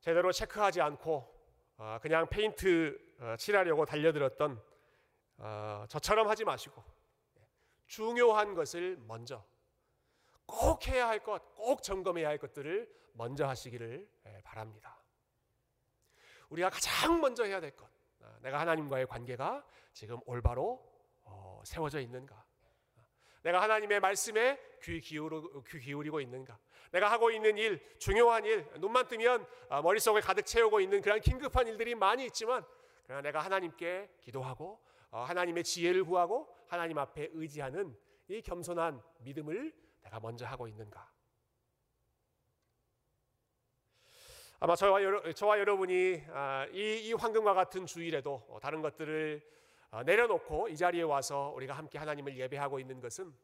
제대로 0.00 0.32
체크하지 0.32 0.80
않고 0.80 1.32
어, 1.76 1.98
그냥 2.02 2.26
페인트 2.28 2.98
어, 3.20 3.36
칠하려고 3.38 3.84
달려들었던 3.84 4.60
어, 5.40 5.86
저처럼 5.88 6.28
하지 6.28 6.44
마시고 6.44 6.84
중요한 7.86 8.54
것을 8.54 8.98
먼저 9.06 9.44
꼭 10.44 10.86
해야 10.88 11.08
할 11.08 11.20
것, 11.20 11.54
꼭 11.54 11.82
점검해야 11.82 12.28
할 12.28 12.38
것들을 12.38 12.92
먼저 13.14 13.46
하시기를 13.46 14.08
바랍니다. 14.44 15.02
우리가 16.50 16.68
가장 16.68 17.20
먼저 17.20 17.44
해야 17.44 17.60
될 17.60 17.74
것, 17.74 17.88
어, 18.20 18.36
내가 18.42 18.60
하나님과의 18.60 19.06
관계가 19.06 19.64
지금 19.92 20.18
올바로 20.26 20.86
어, 21.22 21.62
세워져 21.64 22.00
있는가? 22.00 22.44
내가 23.42 23.62
하나님의 23.62 24.00
말씀에 24.00 24.60
귀, 24.82 25.00
기울이고, 25.00 25.62
귀 25.64 25.80
기울이고 25.80 26.20
있는가? 26.20 26.58
내가 26.92 27.10
하고 27.10 27.30
있는 27.30 27.56
일, 27.56 27.80
중요한 27.98 28.44
일, 28.44 28.68
눈만 28.78 29.08
뜨면 29.08 29.46
머릿속을 29.70 30.20
가득 30.20 30.44
채우고 30.44 30.80
있는 30.80 31.00
그런 31.00 31.20
긴급한 31.20 31.66
일들이 31.68 31.94
많이 31.94 32.26
있지만, 32.26 32.66
그러나 33.04 33.22
내가 33.22 33.40
하나님께 33.40 34.10
기도하고 34.20 34.72
어, 34.72 34.89
하나님의 35.18 35.64
지혜를 35.64 36.04
구하고 36.04 36.54
하나님 36.66 36.98
앞에 36.98 37.30
의지하는 37.32 37.96
이 38.28 38.40
겸손한 38.42 39.02
믿음을 39.20 39.72
내가 40.02 40.20
먼저 40.20 40.46
하고 40.46 40.68
있는가? 40.68 41.10
아마 44.62 44.76
저와, 44.76 45.02
여러, 45.02 45.32
저와 45.32 45.58
여러분이 45.58 46.22
아, 46.28 46.66
이, 46.72 47.08
이 47.08 47.12
황금과 47.14 47.54
같은 47.54 47.86
주일에도 47.86 48.46
어, 48.50 48.58
다른 48.60 48.82
것들을 48.82 49.42
어, 49.90 50.02
내려놓고 50.02 50.68
이 50.68 50.76
자리에 50.76 51.02
와서 51.02 51.52
우리가 51.56 51.74
함께 51.74 51.98
하나님을 51.98 52.36
예배하고 52.36 52.78
있는 52.78 53.00
것은 53.00 53.34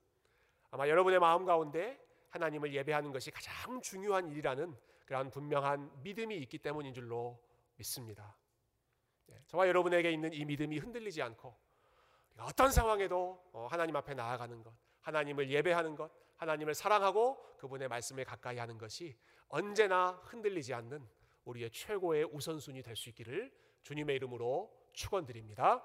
아마 0.70 0.86
여러분의 0.88 1.18
마음 1.18 1.46
가운데 1.46 1.98
하나님을 2.28 2.72
예배하는 2.74 3.12
것이 3.12 3.30
가장 3.30 3.80
중요한 3.80 4.28
일이라는 4.28 4.76
그러한 5.06 5.30
분명한 5.30 6.02
믿음이 6.02 6.36
있기 6.36 6.58
때문인 6.58 6.92
줄로 6.92 7.42
믿습니다. 7.76 8.36
네, 9.26 9.36
저와 9.46 9.68
여러분에게 9.68 10.10
있는 10.10 10.32
이 10.32 10.44
믿음이 10.44 10.78
흔들리지 10.78 11.22
않고 11.22 11.56
어떤 12.40 12.70
상황에도 12.70 13.42
어, 13.52 13.66
하나님 13.70 13.96
앞에 13.96 14.14
나아가는 14.14 14.62
것, 14.62 14.72
하나님을 15.00 15.50
예배하는 15.50 15.96
것, 15.96 16.10
하나님을 16.36 16.74
사랑하고 16.74 17.56
그분의 17.56 17.88
말씀을 17.88 18.24
가까이 18.24 18.58
하는 18.58 18.76
것이 18.76 19.16
언제나 19.48 20.20
흔들리지 20.24 20.74
않는 20.74 21.06
우리의 21.44 21.70
최고의 21.70 22.24
우선순위 22.24 22.82
될 22.82 22.96
수 22.96 23.08
있기를 23.08 23.52
주님의 23.82 24.16
이름으로 24.16 24.70
축원드립니다. 24.92 25.84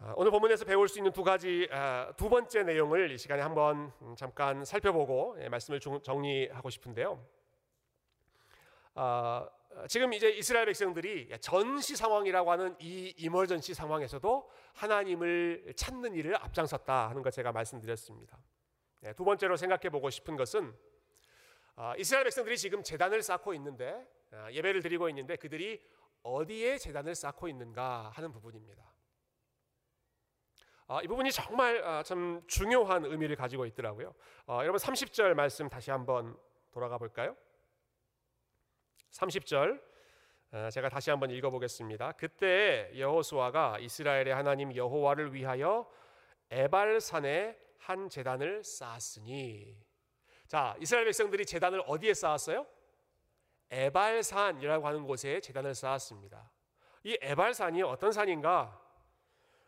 아, 0.00 0.12
오늘 0.16 0.32
본문에서 0.32 0.64
배울 0.64 0.88
수 0.88 0.98
있는 0.98 1.12
두 1.12 1.22
가지 1.22 1.68
아, 1.70 2.12
두 2.16 2.28
번째 2.28 2.64
내용을 2.64 3.12
이 3.12 3.16
시간에 3.18 3.40
한번 3.40 3.92
음, 4.02 4.14
잠깐 4.16 4.64
살펴보고 4.64 5.36
예, 5.40 5.48
말씀을 5.48 5.80
정리하고 5.80 6.68
싶은데요. 6.68 7.24
아, 9.76 9.88
지금 9.88 10.12
이제 10.12 10.30
이스라엘 10.30 10.66
백성들이 10.66 11.30
전시 11.40 11.96
상황이라고 11.96 12.50
하는 12.50 12.76
이 12.78 13.12
이머전시 13.18 13.74
상황에서도 13.74 14.50
하나님을 14.74 15.74
찾는 15.76 16.14
일을 16.14 16.36
앞장섰다 16.36 17.08
하는 17.08 17.22
것 17.22 17.32
제가 17.32 17.50
말씀드렸습니다. 17.50 18.38
네, 19.00 19.12
두 19.14 19.24
번째로 19.24 19.56
생각해 19.56 19.90
보고 19.90 20.10
싶은 20.10 20.36
것은 20.36 20.72
아, 21.74 21.94
이스라엘 21.96 22.24
백성들이 22.24 22.56
지금 22.56 22.84
재단을 22.84 23.20
쌓고 23.22 23.52
있는데 23.54 24.06
아, 24.30 24.50
예배를 24.52 24.80
드리고 24.80 25.08
있는데 25.08 25.36
그들이 25.36 25.84
어디에 26.22 26.78
재단을 26.78 27.14
쌓고 27.16 27.48
있는가 27.48 28.10
하는 28.14 28.30
부분입니다. 28.30 28.82
아, 30.86 31.00
이 31.02 31.08
부분이 31.08 31.32
정말 31.32 31.82
참 32.04 32.42
중요한 32.46 33.04
의미를 33.06 33.36
가지고 33.36 33.66
있더라고요. 33.66 34.14
여러분 34.48 34.76
30절 34.76 35.34
말씀 35.34 35.68
다시 35.68 35.90
한번 35.90 36.38
돌아가 36.70 36.98
볼까요? 36.98 37.36
30절 39.14 39.80
어, 40.52 40.70
제가 40.70 40.88
다시 40.88 41.10
한번 41.10 41.30
읽어보겠습니다. 41.30 42.12
그때 42.12 42.90
여호수아가 42.96 43.78
이스라엘의 43.80 44.34
하나님 44.34 44.74
여호와를 44.74 45.34
위하여 45.34 45.90
에발산에 46.50 47.58
한 47.78 48.08
제단을 48.08 48.62
쌓았으니 48.62 49.76
자 50.46 50.76
이스라엘 50.80 51.06
백성들이 51.06 51.44
제단을 51.46 51.82
어디에 51.86 52.14
쌓았어요? 52.14 52.66
에발산이라고 53.70 54.86
하는 54.86 55.06
곳에 55.06 55.40
제단을 55.40 55.74
쌓았습니다. 55.74 56.50
이 57.02 57.18
에발산이 57.20 57.82
어떤 57.82 58.12
산인가? 58.12 58.80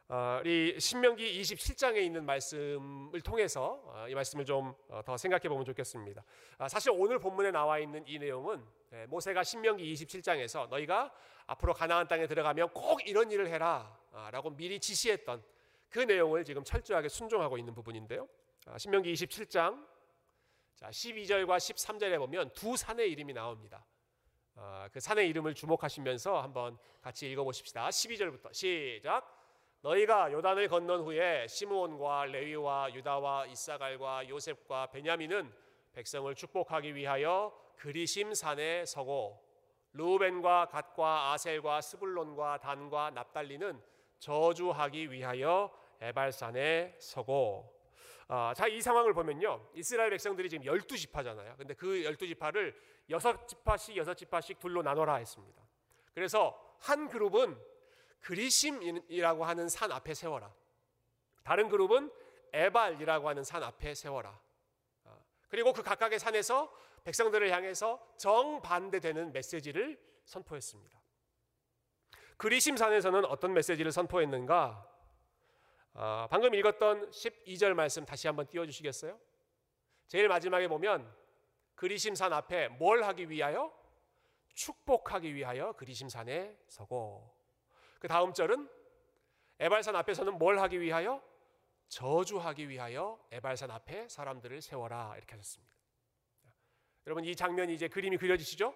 어, 0.09 0.39
우리 0.41 0.79
신명기 0.79 1.41
27장에 1.41 1.97
있는 1.97 2.25
말씀을 2.25 3.21
통해서 3.23 3.83
어, 3.87 4.07
이 4.09 4.15
말씀을 4.15 4.45
좀 4.45 4.75
더 5.05 5.17
생각해 5.17 5.49
보면 5.49 5.65
좋겠습니다. 5.65 6.25
아, 6.59 6.69
사실 6.69 6.93
오늘 6.95 7.19
본문에 7.19 7.51
나와 7.51 7.79
있는 7.79 8.05
이 8.07 8.19
내용은 8.19 8.65
네, 8.91 9.07
모세가 9.07 9.43
신명기 9.43 9.93
27장에서 9.95 10.69
너희가 10.69 11.13
앞으로 11.47 11.75
가나안 11.75 12.09
땅에 12.09 12.27
들어가면 12.27 12.71
꼭 12.71 13.07
이런 13.07 13.31
일을 13.31 13.49
해라라고 13.49 14.51
미리 14.57 14.79
지시했던 14.81 15.43
그 15.89 15.99
내용을 15.99 16.45
지금 16.45 16.65
철저하게 16.65 17.09
순종하고 17.09 17.59
있는 17.59 17.75
부분인데요. 17.75 18.29
아, 18.67 18.79
신명기 18.79 19.13
27장 19.13 19.87
자, 20.77 20.89
12절과 20.89 21.57
13절에 21.57 22.19
보면 22.19 22.51
두 22.53 22.77
산의 22.77 23.11
이름이 23.11 23.33
나옵니다. 23.33 23.85
아, 24.55 24.89
그 24.93 25.01
산의 25.01 25.29
이름을 25.29 25.55
주목하시면서 25.55 26.41
한번 26.41 26.79
같이 27.03 27.31
읽어보십시다. 27.31 27.89
12절부터 27.89 28.53
시작. 28.55 29.36
너희가 29.83 30.33
요단을 30.33 30.69
건넌 30.69 31.03
후에 31.03 31.47
시므온과 31.47 32.27
레위와 32.27 32.93
유다와 32.95 33.47
이사갈과 33.47 34.29
요셉과 34.29 34.87
베냐민은 34.87 35.53
백성을 35.93 36.35
축복하기 36.35 36.95
위하여 36.95 37.53
그리심 37.77 38.35
산에 38.35 38.85
서고 38.85 39.43
루벤과 39.93 40.67
갓과 40.67 41.33
아셀과 41.33 41.81
스불론과 41.81 42.59
단과 42.59 43.11
납달리는 43.11 43.81
저주하기 44.19 45.11
위하여 45.11 45.71
에발산에 46.01 46.97
서고 46.99 47.75
아, 48.29 48.53
자, 48.57 48.67
이 48.67 48.83
상황을 48.83 49.15
보면요. 49.15 49.69
이스라엘 49.75 50.11
백성들이 50.11 50.51
지금 50.51 50.67
12지파잖아요. 50.67 51.57
근데 51.57 51.75
그 51.75 51.87
12지파를 51.87 52.75
6지파씩 53.09 53.97
6지파씩 53.97 54.59
둘로 54.59 54.83
나눠라 54.83 55.17
했습니다. 55.17 55.63
그래서 56.13 56.59
한 56.81 57.09
그룹은 57.09 57.57
그리심이라고 58.21 59.45
하는 59.45 59.69
산 59.69 59.93
앞에 59.93 60.15
세워라. 60.15 60.53
다른 61.45 61.69
그룹은 61.69 62.11
에발이라고 62.53 63.29
하는 63.29 63.45
산 63.45 63.63
앞에 63.63 63.95
세워라. 63.95 64.41
아, 65.05 65.19
그리고 65.49 65.73
그 65.73 65.83
각각의 65.83 66.19
산에서 66.19 66.73
백성들을 67.05 67.51
향해서 67.53 68.05
정반대되는 68.17 69.33
메시지를 69.33 70.01
선포했습니다. 70.25 71.01
그리심 72.37 72.77
산에서는 72.77 73.25
어떤 73.27 73.55
메시지를 73.55 73.93
선포했는가? 73.93 74.91
아, 75.95 76.29
방금 76.31 76.55
읽었던 76.55 77.11
12절 77.11 77.75
말씀 77.75 78.05
다시 78.05 78.27
한번 78.27 78.47
띄워주시겠어요? 78.49 79.19
제일 80.09 80.29
마지막에 80.29 80.69
보면 80.69 81.11
그리심 81.75 82.15
산 82.15 82.33
앞에 82.33 82.69
뭘 82.69 83.05
하기 83.05 83.31
위하여? 83.31 83.73
축복하기 84.55 85.35
위하여 85.35 85.73
그리심 85.73 86.09
산에 86.09 86.57
서고 86.67 87.36
그 88.07 88.09
다음 88.09 88.33
절은 88.33 88.69
에발산 89.59 89.97
앞에서는 89.97 90.39
뭘 90.39 90.61
하기 90.61 90.81
위하여? 90.81 91.21
저주하기 91.89 92.69
위하여 92.69 93.19
에발산 93.33 93.69
앞에 93.73 94.09
사람들을 94.09 94.63
세워라 94.63 95.15
이렇게 95.17 95.35
하셨습니다. 95.35 95.75
여러분 97.05 97.25
이 97.25 97.35
장면이 97.35 97.75
이제 97.75 97.89
그림이 97.89 98.17
그려지시죠? 98.17 98.73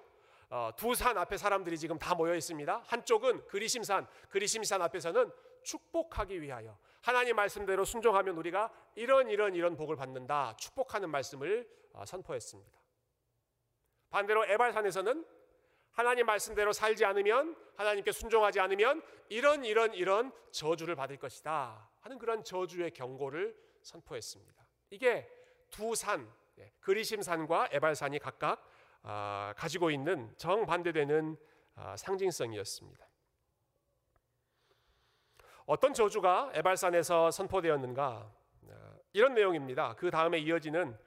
어, 0.49 0.72
두산 0.76 1.16
앞에 1.16 1.37
사람들이 1.37 1.78
지금 1.78 1.96
다 1.96 2.16
모여 2.16 2.34
있습니다. 2.34 2.82
한쪽은 2.84 3.46
그리심산, 3.46 4.08
그리심산 4.30 4.82
앞에서는 4.82 5.30
축복하기 5.62 6.42
위하여 6.42 6.76
하나님 7.00 7.37
말씀대로 7.37 7.84
순종하면 7.84 8.37
우리가 8.37 8.72
이런 8.96 9.30
이런 9.30 9.54
이런 9.54 9.76
복을 9.76 9.94
받는다. 9.94 10.56
축복하는 10.56 11.08
말씀을 11.08 11.70
어, 11.92 12.04
선포했습니다. 12.04 12.80
반대로 14.10 14.44
에발산에서는 14.46 15.25
하나님 15.92 16.26
말씀대로 16.26 16.73
살지 16.73 17.04
않으면 17.04 17.56
하나님께 17.76 18.12
순종하지 18.12 18.61
않으면 18.61 19.02
이런 19.28 19.64
이런 19.64 19.94
이런 19.94 20.32
저주를 20.50 20.94
받을 20.94 21.16
것이다 21.16 21.90
하는 22.00 22.18
그런 22.18 22.44
저주의 22.44 22.90
경고를 22.90 23.56
선포했습니다. 23.82 24.66
이게 24.90 25.28
두 25.70 25.94
산, 25.94 26.30
예, 26.59 26.73
그리심산과 26.80 27.68
에발산이 27.73 28.18
각각 28.18 28.66
아, 29.02 29.54
가지고 29.56 29.90
있는 29.90 30.32
정반대되는 30.37 31.37
아, 31.76 31.97
상징성이었습니다. 31.97 33.09
어떤 35.64 35.94
저주가 35.94 36.50
에발산에서 36.54 37.30
선포되었는가? 37.30 38.32
아, 38.68 38.94
이런 39.12 39.35
내용입니다. 39.35 39.94
그 39.97 40.11
다음에 40.11 40.38
이어지는 40.38 40.99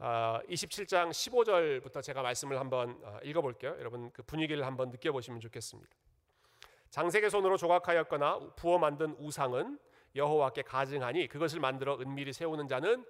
27장 0.00 1.10
15절부터 1.10 2.02
제가 2.02 2.22
말씀을 2.22 2.58
한번 2.58 3.00
읽어볼게요. 3.22 3.76
여러분 3.78 4.10
그 4.12 4.22
분위기를 4.22 4.64
한번 4.64 4.90
느껴보시면 4.90 5.40
좋겠습니다. 5.40 5.90
장색의 6.88 7.30
손으로 7.30 7.56
조각하였거나 7.56 8.54
부어 8.56 8.78
만든 8.78 9.14
우상은 9.18 9.78
여호와께 10.16 10.62
가증하니 10.62 11.28
그것을 11.28 11.60
만들어 11.60 11.98
은밀히 12.00 12.32
세우는 12.32 12.66
자는 12.66 13.04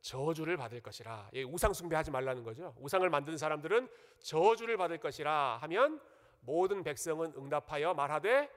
저주를 0.00 0.56
받을 0.56 0.80
것이라. 0.80 1.30
우상 1.48 1.72
숭배하지 1.72 2.12
말라는 2.12 2.44
거죠. 2.44 2.74
우상을 2.78 3.08
만든 3.10 3.36
사람들은 3.36 3.88
저주를 4.20 4.76
받을 4.76 4.98
것이라 4.98 5.58
하면 5.62 6.00
모든 6.40 6.84
백성은 6.84 7.34
응답하여 7.36 7.92
말하되 7.92 8.48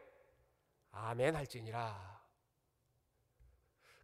아멘 0.92 1.36
할지니라. 1.36 2.19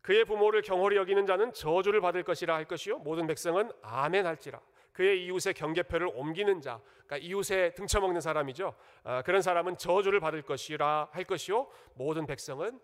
그의 0.06 0.24
부모를 0.24 0.62
경홀히 0.62 0.98
여기는 0.98 1.26
자는 1.26 1.52
저주를 1.52 2.00
받을 2.00 2.22
것이라 2.22 2.54
할 2.54 2.66
것이요 2.66 3.00
모든 3.00 3.26
백성은 3.26 3.72
아멘 3.82 4.28
할지라. 4.28 4.62
그의 4.92 5.26
이웃의 5.26 5.56
경계표를 5.56 6.12
옮기는 6.14 6.62
자, 6.62 6.80
그러니까 7.08 7.18
이웃에 7.18 7.74
등쳐먹는 7.74 8.22
사람이죠. 8.22 8.76
아, 9.04 9.24
그런 9.24 9.42
사람은 9.42 9.78
저주를 9.78 10.20
받을 10.20 10.44
것이라 10.44 11.10
할 11.12 11.24
것이요 11.24 11.68
모든 11.96 12.28
백성은 12.28 12.80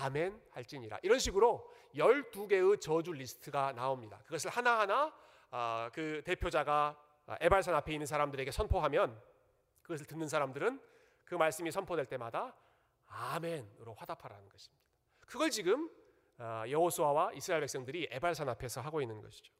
아멘 0.00 0.40
할지니라. 0.52 1.00
이런 1.02 1.18
식으로 1.18 1.70
12개의 1.96 2.80
저주 2.80 3.12
리스트가 3.12 3.72
나옵니다. 3.72 4.22
그것을 4.24 4.48
하나하나 4.50 5.12
아, 5.50 5.90
그 5.92 6.22
대표자가 6.24 6.98
에발산 7.40 7.74
앞에 7.74 7.92
있는 7.92 8.06
사람들에게 8.06 8.50
선포하면 8.50 9.20
그것을 9.82 10.06
듣는 10.06 10.28
사람들은 10.28 10.80
그 11.24 11.34
말씀이 11.34 11.70
선포될 11.70 12.06
때마다 12.06 12.56
아멘으로 13.06 13.92
화답하라는 13.98 14.48
것입니다. 14.48 14.82
그걸 15.26 15.50
지금 15.50 15.90
아, 15.90 16.03
여호수아와 16.40 17.32
이스라엘 17.34 17.60
백성들이 17.60 18.08
에발산 18.10 18.48
앞에서 18.48 18.80
하고 18.80 19.00
있는 19.00 19.20
것이죠. 19.20 19.52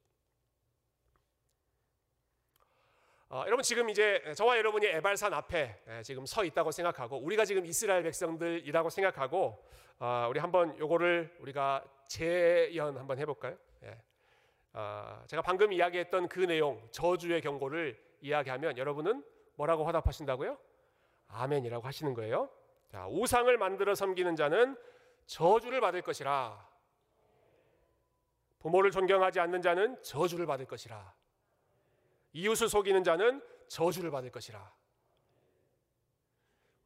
어, 3.30 3.42
여러분 3.46 3.62
지금 3.62 3.90
이제 3.90 4.22
저와 4.36 4.58
여러분이 4.58 4.86
에발산 4.86 5.34
앞에 5.34 6.02
지금 6.04 6.24
서 6.24 6.44
있다고 6.44 6.70
생각하고 6.70 7.18
우리가 7.18 7.44
지금 7.44 7.66
이스라엘 7.66 8.02
백성들이라고 8.04 8.90
생각하고 8.90 9.64
어, 9.98 10.26
우리 10.28 10.38
한번 10.38 10.78
요거를 10.78 11.36
우리가 11.40 11.84
재연 12.06 12.96
한번 12.96 13.18
해볼까요? 13.18 13.56
예. 13.84 13.98
어, 14.72 15.22
제가 15.26 15.42
방금 15.42 15.72
이야기했던 15.72 16.28
그 16.28 16.40
내용 16.40 16.86
저주의 16.90 17.40
경고를 17.40 17.98
이야기하면 18.20 18.76
여러분은 18.76 19.24
뭐라고 19.56 19.84
화답하신다고요? 19.84 20.58
아멘이라고 21.28 21.86
하시는 21.86 22.14
거예요. 22.14 22.48
자, 22.88 23.06
우상을 23.08 23.56
만들어 23.58 23.94
섬기는 23.94 24.36
자는 24.36 24.76
저주를 25.26 25.80
받을 25.80 26.02
것이라. 26.02 26.74
부모를 28.58 28.90
존경하지 28.90 29.40
않는 29.40 29.62
자는 29.62 30.02
저주를 30.02 30.46
받을 30.46 30.66
것이라. 30.66 31.14
이웃을 32.32 32.68
속이는 32.68 33.04
자는 33.04 33.42
저주를 33.68 34.10
받을 34.10 34.30
것이라. 34.30 34.74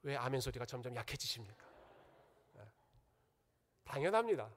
왜 0.03 0.17
아멘 0.17 0.41
소리가 0.41 0.67
점점 0.67 0.95
약해지십니까? 0.95 1.67
네. 2.55 2.63
당연합니다. 3.85 4.51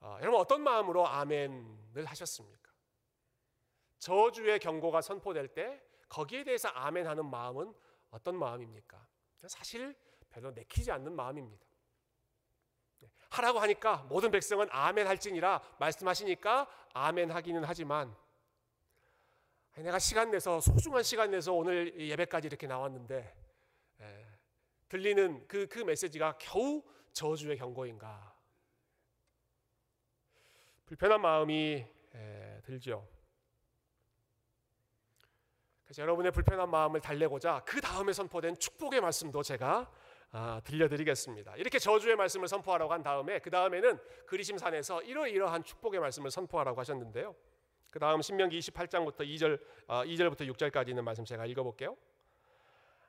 어, 0.00 0.18
여러분 0.20 0.40
어떤 0.40 0.62
마음으로 0.62 1.06
아멘을 1.06 2.04
하셨습니까? 2.06 2.70
저주의 3.98 4.58
경고가 4.58 5.00
선포될 5.00 5.48
때 5.48 5.82
거기에 6.08 6.44
대해서 6.44 6.68
아멘 6.68 7.06
하는 7.06 7.26
마음은 7.26 7.74
어떤 8.10 8.38
마음입니까? 8.38 9.04
사실 9.48 9.96
별로 10.30 10.50
내키지 10.50 10.90
않는 10.92 11.14
마음입니다. 11.14 11.65
네. 13.36 13.36
하라고 13.36 13.58
하니까 13.60 14.06
모든 14.08 14.30
백성은 14.30 14.68
아멘 14.70 15.06
할지니라 15.06 15.60
말씀하시니까 15.78 16.66
아멘 16.94 17.30
하기는 17.30 17.64
하지만 17.64 18.14
내가 19.76 19.98
시간 19.98 20.30
내서 20.30 20.60
소중한 20.60 21.02
시간 21.02 21.30
내서 21.30 21.52
오늘 21.52 21.98
예배까지 22.00 22.46
이렇게 22.46 22.66
나왔는데 22.66 23.36
에, 24.00 24.26
들리는 24.88 25.46
그, 25.46 25.66
그 25.66 25.80
메시지가 25.80 26.38
겨우 26.38 26.82
저주의 27.12 27.58
경고인가? 27.58 28.34
불편한 30.86 31.20
마음이 31.20 31.84
에, 32.14 32.60
들죠. 32.62 33.06
그래서 35.84 36.02
여러분의 36.02 36.32
불편한 36.32 36.70
마음을 36.70 37.00
달래고자 37.00 37.62
그 37.66 37.80
다음에 37.80 38.12
선포된 38.12 38.58
축복의 38.58 39.00
말씀도 39.02 39.42
제가 39.42 39.90
아, 40.32 40.60
들려드리겠습니다. 40.64 41.56
이렇게 41.56 41.78
저주의 41.78 42.16
말씀을 42.16 42.48
선포하라고 42.48 42.92
한 42.92 43.02
다음에 43.02 43.38
그 43.38 43.50
다음에는 43.50 43.98
그리심산에서 44.26 45.02
이러이러한 45.02 45.64
축복의 45.64 46.00
말씀을 46.00 46.30
선포하라고 46.30 46.80
하셨는데요. 46.80 47.34
그 47.90 47.98
다음 47.98 48.20
신명기 48.20 48.58
28장부터 48.58 49.20
2절, 49.20 49.60
어, 49.86 50.02
2절부터 50.04 50.52
6절까지 50.52 50.88
있는 50.88 51.04
말씀 51.04 51.24
제가 51.24 51.46
읽어볼게요. 51.46 51.96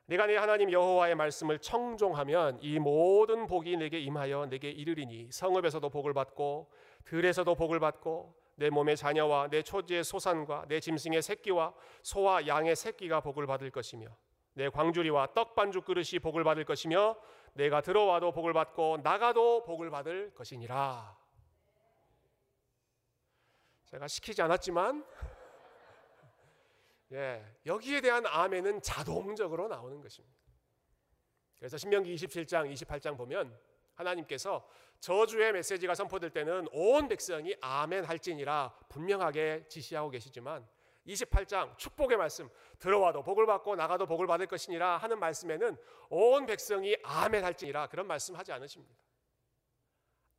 내가 0.06 0.26
내 0.26 0.36
하나님 0.36 0.72
여호와의 0.72 1.16
말씀을 1.16 1.58
청종하면 1.58 2.58
이 2.62 2.78
모든 2.78 3.46
복이 3.46 3.76
내게 3.76 4.00
임하여 4.00 4.46
내게 4.46 4.70
이르리니 4.70 5.28
성읍에서도 5.30 5.86
복을 5.90 6.14
받고 6.14 6.70
들에서도 7.04 7.54
복을 7.54 7.78
받고 7.78 8.34
내 8.54 8.70
몸의 8.70 8.96
자녀와 8.96 9.48
내 9.48 9.62
초지의 9.62 10.04
소산과 10.04 10.64
내 10.68 10.80
짐승의 10.80 11.20
새끼와 11.20 11.74
소와 12.02 12.46
양의 12.46 12.74
새끼가 12.74 13.20
복을 13.20 13.46
받을 13.46 13.70
것이며 13.70 14.08
내 14.58 14.68
광주리와 14.68 15.34
떡 15.34 15.54
반죽 15.54 15.84
그릇이 15.84 16.18
복을 16.20 16.42
받을 16.42 16.64
것이며 16.64 17.16
내가 17.52 17.80
들어와도 17.80 18.32
복을 18.32 18.52
받고 18.52 18.98
나가도 19.04 19.62
복을 19.62 19.88
받을 19.88 20.34
것이니라. 20.34 21.16
제가 23.84 24.08
시키지 24.08 24.42
않았지만 24.42 25.06
예, 27.12 27.54
여기에 27.66 28.00
대한 28.00 28.26
아멘은 28.26 28.82
자동적으로 28.82 29.68
나오는 29.68 30.00
것입니다. 30.00 30.36
그래서 31.56 31.76
신명기 31.76 32.12
27장, 32.16 32.68
28장 32.72 33.16
보면 33.16 33.56
하나님께서 33.94 34.68
저주의 34.98 35.52
메시지가 35.52 35.94
선포될 35.94 36.30
때는 36.30 36.66
온 36.72 37.06
백성이 37.06 37.54
아멘 37.60 38.04
할지니라 38.04 38.74
분명하게 38.88 39.66
지시하고 39.68 40.10
계시지만 40.10 40.66
28장 41.08 41.76
축복의 41.78 42.16
말씀 42.16 42.48
들어와도 42.78 43.22
복을 43.22 43.46
받고 43.46 43.76
나가도 43.76 44.06
복을 44.06 44.26
받을 44.26 44.46
것이니라 44.46 44.98
하는 44.98 45.18
말씀에는 45.18 45.76
온 46.10 46.46
백성이 46.46 46.96
아멘 47.02 47.44
할지니라 47.44 47.88
그런 47.88 48.06
말씀 48.06 48.36
하지 48.36 48.52
않으십니다. 48.52 48.94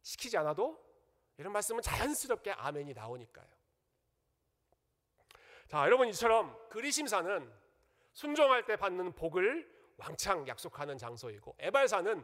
시키지 0.02 0.38
않아도 0.38 0.80
이런 1.38 1.52
말씀은 1.54 1.82
자연스럽게 1.82 2.52
아멘이 2.52 2.94
나오니까요. 2.94 3.48
자, 5.68 5.86
여러분 5.86 6.08
이처럼 6.10 6.58
그리심사는 6.70 7.52
순종할 8.14 8.66
때 8.66 8.76
받는 8.76 9.14
복을 9.14 9.80
왕창 9.98 10.48
약속하는 10.48 10.98
장소이고 10.98 11.56
에발사는 11.60 12.24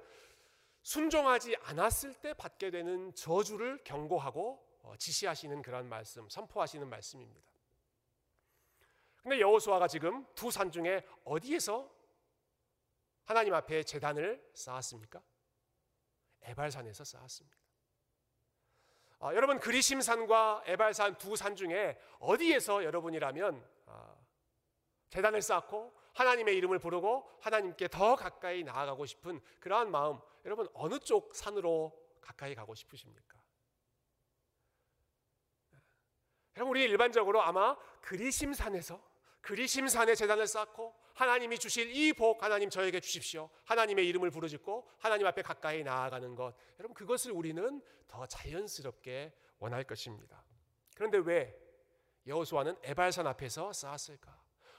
순종하지 0.82 1.56
않았을 1.64 2.14
때 2.16 2.34
받게 2.34 2.72
되는 2.72 3.14
저주를 3.16 3.84
경고하고 3.84 4.64
어, 4.84 4.96
지시하시는 4.98 5.62
그런 5.62 5.90
말씀, 5.90 6.30
선포하시는 6.30 6.88
말씀입니다. 6.88 7.55
근데 9.26 9.40
여호수아가 9.40 9.88
지금 9.88 10.24
두 10.36 10.52
산 10.52 10.70
중에 10.72 11.04
어디에서 11.24 11.92
하나님 13.24 13.56
앞에 13.56 13.82
재단을 13.82 14.40
쌓았습니까? 14.54 15.20
에발산에서 16.44 17.04
쌓았습니다. 17.04 17.58
아, 19.20 19.34
여러분 19.34 19.60
그리심산과 19.60 20.66
에발산 20.68 21.18
두 21.18 21.36
산 21.36 21.56
중에 21.56 22.00
어디에서 22.20 22.84
여러분이라면 22.84 23.68
아, 23.88 24.16
재단을 25.10 25.42
쌓고 25.42 25.96
하나님의 26.14 26.56
이름을 26.58 26.78
부르고 26.78 27.28
하나님께 27.42 27.88
더 27.88 28.16
가까이 28.16 28.64
나아가고 28.64 29.08
싶은 29.08 29.42
그러한 29.60 29.90
마음 29.90 30.20
여러분 30.46 30.70
어느 30.76 31.00
쪽 31.00 31.34
산으로 31.36 32.00
가까이 32.22 32.54
가고 32.54 32.76
싶으십니까? 32.76 33.42
여러분 36.58 36.70
우리 36.78 36.84
일반적으로 36.84 37.42
아마 37.42 37.76
그리심산에서 38.02 39.15
그리심산에 39.46 40.16
재단을 40.16 40.48
쌓고 40.48 40.96
하나님이 41.14 41.60
주실 41.60 41.96
이 41.96 42.14
복 42.14 42.42
하나님 42.42 42.70
저에게 42.70 43.00
주십시오. 43.00 43.50
하나님의 43.66 44.08
이름을 44.08 44.32
부르짖고 44.32 44.90
하나님 44.98 45.28
앞에 45.28 45.44
가까이 45.44 45.84
나아가는 45.84 46.36
것. 46.36 46.56
여러분 46.80 46.96
그것을 46.96 47.32
우리는 47.32 47.82
더 48.08 48.26
자연스럽게 48.26 49.34
원할 49.60 49.84
것입니다. 49.84 50.44
그런데 50.96 51.20
왜 51.20 51.56
여호수아는 52.26 52.76
에발산 52.84 53.28
앞에서 53.28 53.72
쌓았을까? 53.72 54.36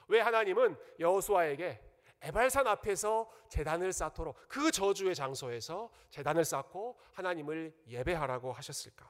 왜 0.09 0.19
하나님은 0.19 0.75
여호수아에게 0.99 1.81
에발산 2.21 2.67
앞에서 2.67 3.31
재단을 3.47 3.93
쌓도록 3.93 4.35
그 4.49 4.69
저주의 4.71 5.15
장소에서 5.15 5.89
재단을 6.09 6.43
쌓고 6.43 6.99
하나님을 7.13 7.73
예배하라고 7.87 8.51
하셨을까? 8.51 9.09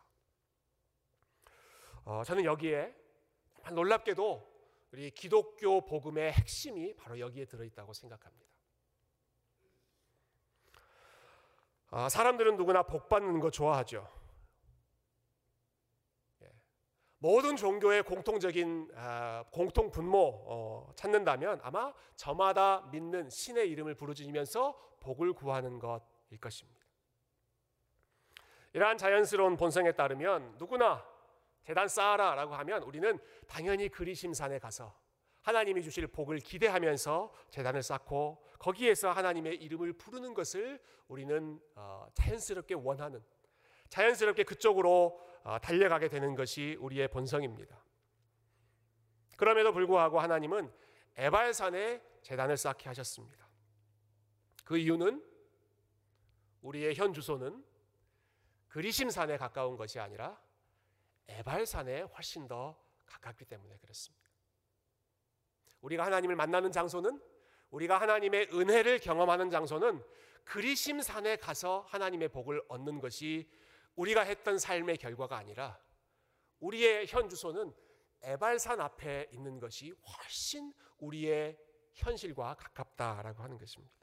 어, 2.05 2.21
저는 2.23 2.43
여기에 2.45 2.93
놀랍게도 3.71 4.56
우리 4.91 5.11
기독교 5.11 5.85
복음의 5.85 6.31
핵심이 6.31 6.95
바로 6.95 7.19
여기에 7.19 7.45
들어있다고 7.45 7.93
생각합니다. 7.93 8.47
아, 11.89 12.09
사람들은 12.09 12.57
누구나 12.57 12.83
복 12.83 13.07
받는 13.09 13.39
거 13.39 13.49
좋아하죠. 13.49 14.09
예. 16.41 16.51
모든 17.17 17.55
종교의 17.55 18.03
공통적인 18.03 18.91
아, 18.95 19.45
공통 19.51 19.89
분모 19.91 20.19
어, 20.19 20.91
찾는다면 20.95 21.59
아마 21.63 21.93
저마다 22.15 22.81
믿는 22.91 23.29
신의 23.29 23.69
이름을 23.69 23.95
부르짖으면서 23.95 24.97
복을 24.99 25.33
구하는 25.33 25.79
것일 25.79 26.39
것입니다. 26.41 26.85
이러한 28.73 28.97
자연스러운 28.97 29.57
본성에 29.57 29.93
따르면 29.93 30.55
누구나 30.57 31.05
재단 31.67 31.89
쌓아라라고 31.89 32.55
하면 32.55 32.81
우리는 32.83 33.19
당연히 33.45 33.89
그리심산에 33.89 34.57
가서 34.57 34.97
하나님이 35.41 35.83
주실 35.83 36.07
복을 36.07 36.39
기대하면서 36.39 37.33
재단을 37.49 37.83
쌓고 37.83 38.41
거기에서 38.57 39.11
하나님의 39.11 39.57
이름을 39.57 39.91
부르는 39.97 40.33
것을 40.33 40.81
우리는 41.09 41.59
어, 41.75 42.07
자연스럽게 42.13 42.75
원하는 42.75 43.21
자연스럽게 43.89 44.45
그쪽으로 44.45 45.21
어, 45.43 45.59
달려가게 45.59 46.07
되는 46.07 46.35
것이 46.35 46.77
우리의 46.79 47.09
본성입니다. 47.09 47.83
그럼에도 49.35 49.73
불구하고 49.73 50.21
하나님은 50.21 50.71
에발산에 51.17 52.01
재단을 52.21 52.55
쌓게 52.55 52.87
하셨습니다. 52.87 53.45
그 54.63 54.77
이유는 54.77 55.21
우리의 56.61 56.95
현 56.95 57.11
주소는 57.11 57.61
그리심산에 58.69 59.35
가까운 59.35 59.75
것이 59.75 59.99
아니라 59.99 60.46
에발산에 61.27 62.01
훨씬 62.01 62.47
더 62.47 62.77
가깝기 63.05 63.45
때문에 63.45 63.77
그렇습니다. 63.77 64.27
우리가 65.81 66.05
하나님을 66.05 66.35
만나는 66.35 66.71
장소는 66.71 67.21
우리가 67.69 67.99
하나님의 67.99 68.49
은혜를 68.53 68.99
경험하는 68.99 69.49
장소는 69.49 70.03
그리심산에 70.45 71.37
가서 71.37 71.85
하나님의 71.89 72.29
복을 72.29 72.63
얻는 72.69 72.99
것이 72.99 73.49
우리가 73.95 74.21
했던 74.21 74.57
삶의 74.57 74.97
결과가 74.97 75.37
아니라 75.37 75.79
우리의 76.59 77.07
현 77.07 77.29
주소는 77.29 77.73
에발산 78.21 78.79
앞에 78.81 79.29
있는 79.31 79.59
것이 79.59 79.91
훨씬 79.91 80.73
우리의 80.99 81.57
현실과 81.93 82.55
가깝다라고 82.55 83.43
하는 83.43 83.57
것입니다. 83.57 83.96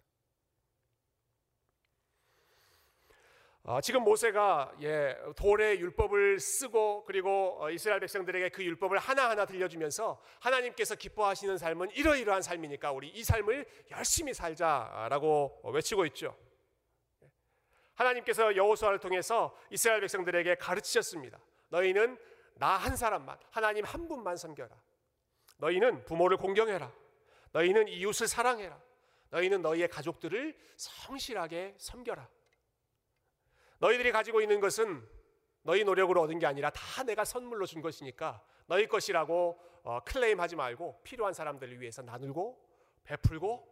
어, 3.67 3.81
지금 3.81 4.03
모세가 4.05 4.75
예, 4.83 5.17
돌의 5.37 5.81
율법을 5.81 6.39
쓰고 6.39 7.07
그리고 7.07 7.57
어, 7.59 7.71
이스라엘 7.71 7.99
백성들에게 7.99 8.51
그 8.51 8.63
율법을 8.63 8.99
하나하나 8.99 9.47
들려주면서 9.47 10.21
하나님께서 10.41 10.95
기뻐하시는 10.97 11.57
삶은 11.57 11.93
이러이러한 11.93 12.43
삶이니까 12.43 12.93
우리 12.93 13.09
이 13.09 13.25
삶을 13.25 13.65
열심히 13.91 14.35
살자라고 14.35 15.63
외치고 15.73 16.05
있죠. 16.07 16.37
하나님께서 17.95 18.55
여호수아를 18.55 18.99
통해서 18.99 19.57
이스라엘 19.71 20.01
백성들에게 20.01 20.57
가르치셨습니다. 20.57 21.39
너희는 21.71 22.19
나 22.57 22.77
한 22.77 22.97
사람만 22.97 23.39
하나님 23.51 23.87
한 23.87 24.09
분만 24.09 24.37
섬겨라. 24.37 24.77
너희는 25.57 26.05
부모를 26.05 26.37
공경해라. 26.37 26.93
너희는 27.53 27.89
이웃을 27.89 28.29
사랑해라. 28.29 28.79
너희는 29.31 29.63
너희의 29.63 29.89
가족들을 29.89 30.55
성실하게 30.77 31.77
섬겨라. 31.79 32.29
너희들이 33.85 34.13
가지고 34.13 34.41
있는 34.41 34.61
것은 34.61 35.07
너희 35.61 35.85
노력으로 35.85 36.23
얻은 36.23 36.39
게 36.39 36.47
아니라 36.47 36.71
다 36.71 37.03
내가 37.03 37.27
선물로 37.27 37.67
준 37.67 37.83
것이니까 37.83 38.43
너희 38.67 38.87
것이라고 38.87 39.61
어, 39.83 40.01
클레임하지 40.05 40.57
말고 40.57 41.03
필요한 41.03 41.35
사람들을 41.35 41.79
위해서 41.83 42.01
나누고 42.01 42.59
베풀고 43.05 43.69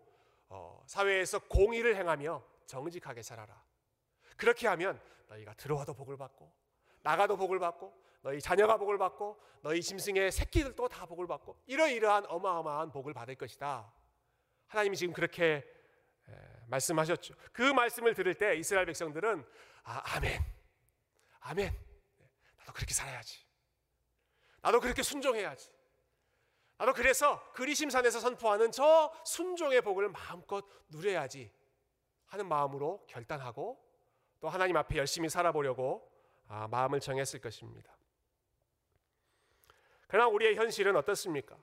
어, 0.51 0.83
사회에서 0.87 1.38
공의를 1.48 1.96
행하며 1.96 2.44
정직하게 2.66 3.22
살아라. 3.22 3.64
그렇게 4.37 4.68
하면 4.68 5.01
너희가 5.29 5.55
들어와도 5.55 5.94
복을 5.94 6.18
받고 6.18 6.53
나가도 7.01 7.38
복을 7.38 7.59
받고 7.59 7.94
너희 8.20 8.38
자녀가 8.38 8.77
복을 8.77 8.98
받고 8.98 9.40
너희 9.62 9.81
짐승의 9.81 10.31
새끼들도 10.31 10.88
다 10.88 11.07
복을 11.07 11.27
받고 11.27 11.57
이러이러한 11.64 12.27
어마어마한 12.27 12.92
복을 12.92 13.14
받을 13.14 13.35
것이다. 13.35 13.90
하나님이 14.66 14.94
지금 14.94 15.14
그렇게 15.14 15.66
말씀하셨죠. 16.66 17.35
그 17.53 17.62
말씀을 17.62 18.12
들을 18.14 18.35
때 18.35 18.57
이스라엘 18.57 18.85
백성들은 18.87 19.44
아, 19.83 20.03
아멘. 20.16 20.40
아멘. 21.40 21.77
나도 22.59 22.73
그렇게 22.73 22.95
살아야지. 22.95 23.45
나도 24.61 24.81
그렇게 24.81 25.03
순종해야지. 25.03 25.71
나도 26.79 26.92
그래서 26.92 27.53
그리심산에서 27.53 28.21
선포하는 28.21 28.73
저 28.73 29.12
순종의 29.25 29.83
복을 29.83 30.09
마음껏 30.09 30.64
누려야지 30.88 31.53
하는 32.27 32.49
마음으로 32.49 33.05
결단하고 33.09 33.83
또 34.40 34.49
하나님 34.49 34.77
앞에 34.77 34.97
열심히 34.97 35.29
살아보려고 35.29 36.11
아, 36.49 36.66
마음을 36.68 37.01
정했을 37.01 37.40
것입니다. 37.40 37.97
그러나 40.07 40.29
우리의 40.29 40.57
현실은 40.57 40.97
어떻습니까? 40.97 41.57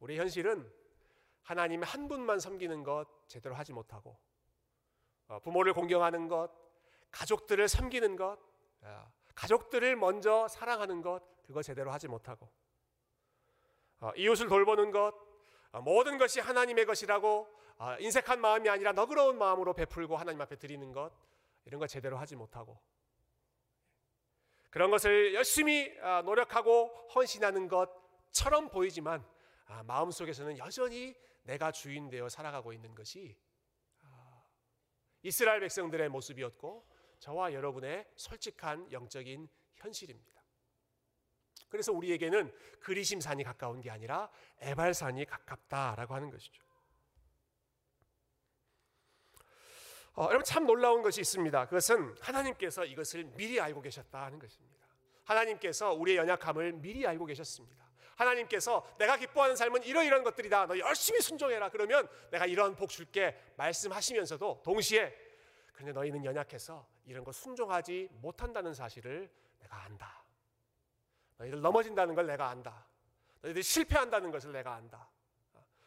우리의 0.00 0.20
현실은 0.20 0.70
하나님 1.42 1.82
한 1.82 2.08
분만 2.08 2.38
섬기는 2.38 2.82
것 2.82 3.06
제대로 3.28 3.54
하지 3.54 3.72
못하고 3.72 4.18
어, 5.28 5.40
부모를 5.40 5.72
공경하는 5.72 6.28
것, 6.28 6.50
가족들을 7.10 7.68
섬기는 7.68 8.16
것, 8.16 8.38
어, 8.82 9.12
가족들을 9.34 9.96
먼저 9.96 10.48
사랑하는 10.48 11.02
것 11.02 11.22
그거 11.42 11.62
제대로 11.62 11.90
하지 11.90 12.08
못하고 12.08 12.48
어, 14.00 14.10
이웃을 14.16 14.48
돌보는 14.48 14.90
것, 14.90 15.14
어, 15.72 15.80
모든 15.80 16.18
것이 16.18 16.40
하나님의 16.40 16.86
것이라고 16.86 17.48
어, 17.78 17.96
인색한 17.98 18.40
마음이 18.40 18.68
아니라 18.68 18.92
너그러운 18.92 19.38
마음으로 19.38 19.74
베풀고 19.74 20.16
하나님 20.16 20.40
앞에 20.40 20.56
드리는 20.56 20.92
것 20.92 21.12
이런 21.64 21.78
거 21.80 21.86
제대로 21.86 22.16
하지 22.16 22.36
못하고 22.36 22.78
그런 24.70 24.90
것을 24.90 25.34
열심히 25.34 25.98
아, 26.02 26.22
노력하고 26.22 27.08
헌신하는 27.14 27.68
것처럼 27.68 28.68
보이지만 28.68 29.26
아, 29.66 29.82
마음속에서는 29.84 30.58
여전히 30.58 31.14
내가 31.44 31.72
주인 31.72 32.10
되어 32.10 32.28
살아가고 32.28 32.72
있는 32.72 32.94
것이 32.94 33.36
아, 34.02 34.42
이스라엘 35.22 35.60
백성들의 35.60 36.08
모습이었고 36.10 36.86
저와 37.18 37.52
여러분의 37.52 38.06
솔직한 38.16 38.90
영적인 38.92 39.48
현실입니다. 39.74 40.42
그래서 41.68 41.92
우리에게는 41.92 42.52
그리심산이 42.80 43.42
가까운 43.44 43.80
게 43.80 43.90
아니라 43.90 44.30
에발산이 44.60 45.24
가깝다라고 45.24 46.14
하는 46.14 46.30
것이죠. 46.30 46.62
어, 50.14 50.24
여러분 50.28 50.44
참 50.44 50.64
놀라운 50.66 51.02
것이 51.02 51.20
있습니다. 51.20 51.66
그것은 51.66 52.14
하나님께서 52.20 52.84
이것을 52.86 53.24
미리 53.36 53.60
알고 53.60 53.82
계셨다 53.82 54.24
하는 54.24 54.38
것입니다. 54.38 54.86
하나님께서 55.24 55.92
우리의 55.92 56.16
연약함을 56.18 56.72
미리 56.74 57.06
알고 57.06 57.26
계셨습니다. 57.26 57.84
하나님께서 58.14 58.86
내가 58.98 59.18
기뻐하는 59.18 59.56
삶은 59.56 59.84
이러이러한 59.84 60.24
것들이다. 60.24 60.66
너 60.66 60.78
열심히 60.78 61.20
순종해라. 61.20 61.68
그러면 61.68 62.08
내가 62.30 62.46
이러한 62.46 62.76
복 62.76 62.88
줄게 62.88 63.38
말씀하시면서도 63.56 64.62
동시에 64.64 65.14
그런데 65.76 65.92
너희는 65.92 66.24
연약해서 66.24 66.88
이런 67.04 67.22
거 67.22 67.32
순종하지 67.32 68.08
못한다는 68.12 68.72
사실을 68.72 69.30
내가 69.58 69.82
안다. 69.82 70.24
너희들 71.36 71.60
넘어진다는 71.60 72.14
걸 72.14 72.26
내가 72.26 72.48
안다. 72.48 72.86
너희들 73.42 73.62
실패한다는 73.62 74.30
것을 74.30 74.52
내가 74.52 74.74
안다. 74.74 75.10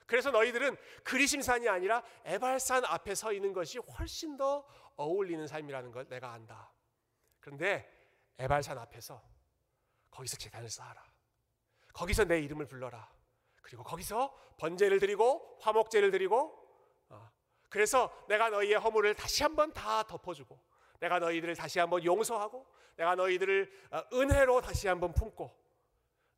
그래서 0.06 0.30
너희들은 0.30 0.78
그리심산이 1.04 1.68
아니라 1.68 2.04
에발산 2.24 2.86
앞에 2.86 3.16
서 3.16 3.34
있는 3.34 3.52
것이 3.52 3.80
훨씬 3.80 4.38
더 4.38 4.64
어울리는 4.96 5.46
삶이라는 5.48 5.92
걸 5.92 6.08
내가 6.08 6.34
안다. 6.34 6.72
그런데 7.40 7.92
에발산 8.38 8.78
앞에서 8.78 9.22
거기서 10.12 10.38
재단을 10.38 10.70
쌓아라. 10.70 11.04
거기서 11.94 12.26
내 12.26 12.40
이름을 12.42 12.68
불러라. 12.68 13.12
그리고 13.64 13.84
거기서 13.84 14.36
번제를 14.58 15.00
드리고 15.00 15.58
화목제를 15.62 16.12
드리고 16.12 16.38
어, 16.38 16.59
그래서 17.70 18.12
내가 18.28 18.50
너희의 18.50 18.76
허물을 18.76 19.14
다시 19.16 19.44
한번 19.44 19.72
다 19.74 20.04
덮어주고 20.04 20.60
내가 21.00 21.20
너희들을 21.20 21.56
다시 21.56 21.80
한번 21.80 22.04
용서하고 22.04 22.66
내가 22.98 23.16
너희들을 23.16 23.72
어, 23.92 24.04
은혜로 24.14 24.62
다시 24.62 24.88
한번 24.88 25.14
품고 25.14 25.58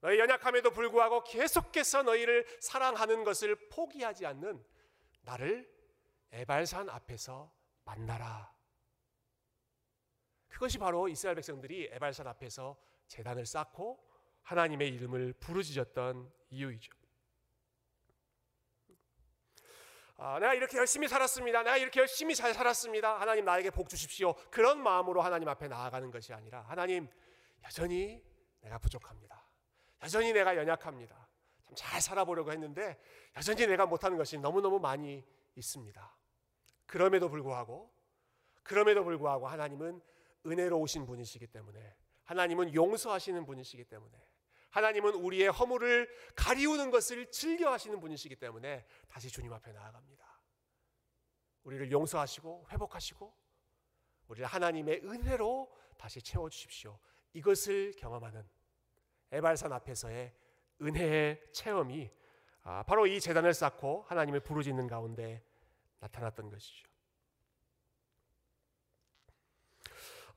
너희 0.01 0.19
연약함에도 0.19 0.71
불구하고 0.71 1.23
계속해서 1.23 2.03
너희를 2.03 2.45
사랑하는 2.59 3.23
것을 3.23 3.55
포기하지 3.69 4.25
않는 4.25 4.63
나를 5.21 5.71
에발산 6.31 6.89
앞에서 6.89 7.51
만나라. 7.83 8.51
그것이 10.47 10.77
바로 10.77 11.07
이스라엘 11.07 11.35
백성들이 11.35 11.89
에발산 11.91 12.27
앞에서 12.27 12.77
재단을 13.07 13.45
쌓고 13.45 14.03
하나님의 14.43 14.89
이름을 14.89 15.33
부르짖었던 15.33 16.31
이유이죠. 16.49 17.00
아, 20.23 20.37
내가 20.37 20.53
이렇게 20.53 20.77
열심히 20.77 21.07
살았습니다. 21.07 21.63
내가 21.63 21.77
이렇게 21.77 21.99
열심히 21.99 22.35
잘 22.35 22.53
살았습니다. 22.53 23.19
하나님 23.19 23.43
나에게 23.43 23.71
복 23.71 23.89
주십시오. 23.89 24.35
그런 24.51 24.83
마음으로 24.83 25.19
하나님 25.23 25.47
앞에 25.47 25.67
나아가는 25.67 26.11
것이 26.11 26.31
아니라 26.31 26.61
하나님 26.61 27.09
여전히 27.63 28.23
내가 28.61 28.77
부족합니다. 28.77 29.43
여전히 30.03 30.31
내가 30.31 30.55
연약합니다. 30.55 31.15
참 31.65 31.75
잘 31.75 32.01
살아보려고 32.01 32.51
했는데 32.51 33.01
여전히 33.35 33.65
내가 33.65 33.87
못하는 33.87 34.15
것이 34.15 34.37
너무너무 34.37 34.79
많이 34.79 35.25
있습니다. 35.55 36.17
그럼에도 36.85 37.27
불구하고 37.27 37.91
그럼에도 38.61 39.03
불구하고 39.03 39.47
하나님은 39.47 40.01
은혜로우신 40.45 41.07
분이시기 41.07 41.47
때문에 41.47 41.95
하나님은 42.25 42.75
용서하시는 42.75 43.43
분이시기 43.45 43.85
때문에 43.85 44.15
하나님은 44.71 45.15
우리의 45.15 45.49
허물을 45.49 46.09
가리우는 46.35 46.91
것을 46.91 47.29
즐겨 47.31 47.71
하시는 47.71 47.99
분이시기 47.99 48.35
때문에 48.37 48.85
다시 49.07 49.29
주님 49.29 49.53
앞에 49.53 49.71
나아갑니다. 49.71 50.41
우리를 51.63 51.91
용서하시고 51.91 52.67
회복하시고 52.71 53.33
우리를 54.27 54.47
하나님의 54.47 55.01
은혜로 55.03 55.71
다시 55.97 56.21
채워 56.21 56.49
주십시오. 56.49 56.99
이것을 57.33 57.93
경험하는 57.97 58.47
에발산 59.31 59.71
앞에서의 59.73 60.33
은혜의 60.81 61.51
체험이 61.53 62.11
아, 62.63 62.83
바로 62.83 63.07
이 63.07 63.19
재단을 63.19 63.53
쌓고 63.53 64.03
하나님을 64.07 64.39
부르짖는 64.41 64.87
가운데 64.87 65.43
나타났던 65.99 66.49
것이죠. 66.49 66.90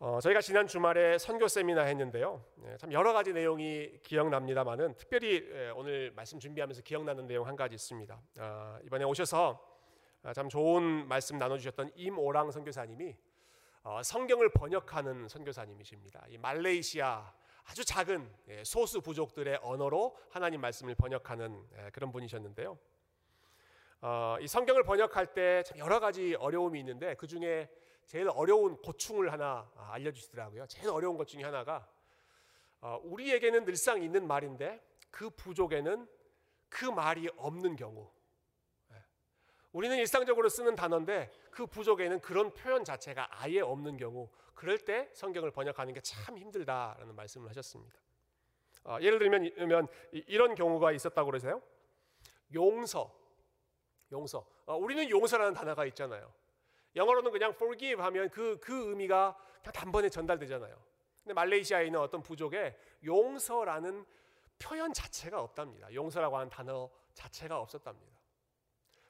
어, 0.00 0.18
저희가 0.20 0.40
지난 0.40 0.66
주말에 0.66 1.18
선교 1.18 1.46
세미나 1.46 1.83
했는데요. 1.83 2.44
예, 2.66 2.76
참 2.76 2.92
여러 2.92 3.12
가지 3.12 3.33
내용이 3.33 4.00
기억납니다만은 4.02 4.96
특별히 4.96 5.48
예, 5.52 5.70
오늘 5.70 6.11
말씀 6.16 6.40
준비하면서 6.40 6.83
기억나는 6.83 7.26
내용 7.28 7.46
한 7.46 7.54
가지 7.54 7.76
있습니다. 7.76 8.20
아, 8.40 8.78
이번에 8.85 9.04
오셔서 9.04 9.64
아, 10.24 10.33
참 10.33 10.48
좋은 10.48 11.07
말씀 11.07 11.38
나눠주셨던 11.38 11.92
임오랑 11.94 12.50
선교사님이 12.50 13.16
어, 13.85 14.02
성경을 14.02 14.50
번역하는 14.50 15.28
선교사님이십니다. 15.28 16.24
이 16.28 16.38
말레이시아 16.38 17.33
아주 17.64 17.85
작은 17.85 18.28
예, 18.48 18.64
소수 18.64 19.00
부족들의 19.00 19.61
언어로 19.62 20.16
하나님 20.28 20.61
말씀을 20.61 20.96
번역하는 20.96 21.64
예, 21.78 21.90
그런 21.90 22.11
분이셨는데요. 22.11 22.76
어, 24.00 24.37
이 24.40 24.48
성경을 24.48 24.83
번역할 24.83 25.35
때 25.35 25.62
여러 25.78 26.00
가지 26.00 26.35
어려움이 26.35 26.80
있는데 26.80 27.14
그 27.14 27.28
중에 27.28 27.70
제일 28.06 28.28
어려운 28.28 28.76
고충을 28.76 29.32
하나 29.32 29.70
아, 29.76 29.92
알려주시더라고요. 29.92 30.66
제일 30.66 30.88
어려운 30.88 31.16
것 31.16 31.26
중에 31.26 31.42
하나가 31.42 31.88
어, 32.80 33.00
우리에게는 33.02 33.64
늘상 33.64 34.02
있는 34.02 34.26
말인데 34.26 34.82
그 35.10 35.30
부족에는 35.30 36.06
그 36.68 36.84
말이 36.84 37.28
없는 37.36 37.76
경우. 37.76 38.10
예. 38.92 38.96
우리는 39.72 39.96
일상적으로 39.96 40.48
쓰는 40.48 40.74
단어인데 40.74 41.32
그 41.50 41.66
부족에는 41.66 42.20
그런 42.20 42.52
표현 42.52 42.84
자체가 42.84 43.28
아예 43.30 43.60
없는 43.60 43.96
경우 43.96 44.28
그럴 44.54 44.78
때 44.78 45.08
성경을 45.14 45.50
번역하는 45.50 45.94
게 45.94 46.00
참 46.00 46.36
힘들다라는 46.36 47.14
말씀을 47.14 47.48
하셨습니다. 47.50 47.98
어, 48.84 48.98
예를 49.00 49.18
들면 49.18 49.88
이런 50.12 50.54
경우가 50.54 50.92
있었다고 50.92 51.30
그러세요. 51.30 51.62
용서, 52.52 53.12
용서. 54.12 54.46
어, 54.66 54.76
우리는 54.76 55.08
용서라는 55.08 55.54
단어가 55.54 55.86
있잖아요. 55.86 56.30
영어로는 56.96 57.30
그냥 57.33 57.50
forgive 57.50 58.02
하면 58.02 58.30
그, 58.30 58.59
그 58.61 58.90
의미가 58.90 59.37
그냥 59.61 59.72
단번에 59.72 60.09
전달되잖아요. 60.09 60.76
근데 61.22 61.35
말레이시아에 61.35 61.87
있는 61.87 62.00
어떤 62.00 62.22
부족에 62.22 62.76
용서라는 63.04 64.04
표현 64.59 64.92
자체가 64.92 65.40
없답니다. 65.40 65.92
용서라고 65.92 66.37
하는 66.37 66.48
단어 66.50 66.90
자체가 67.14 67.59
없었답니다. 67.59 68.12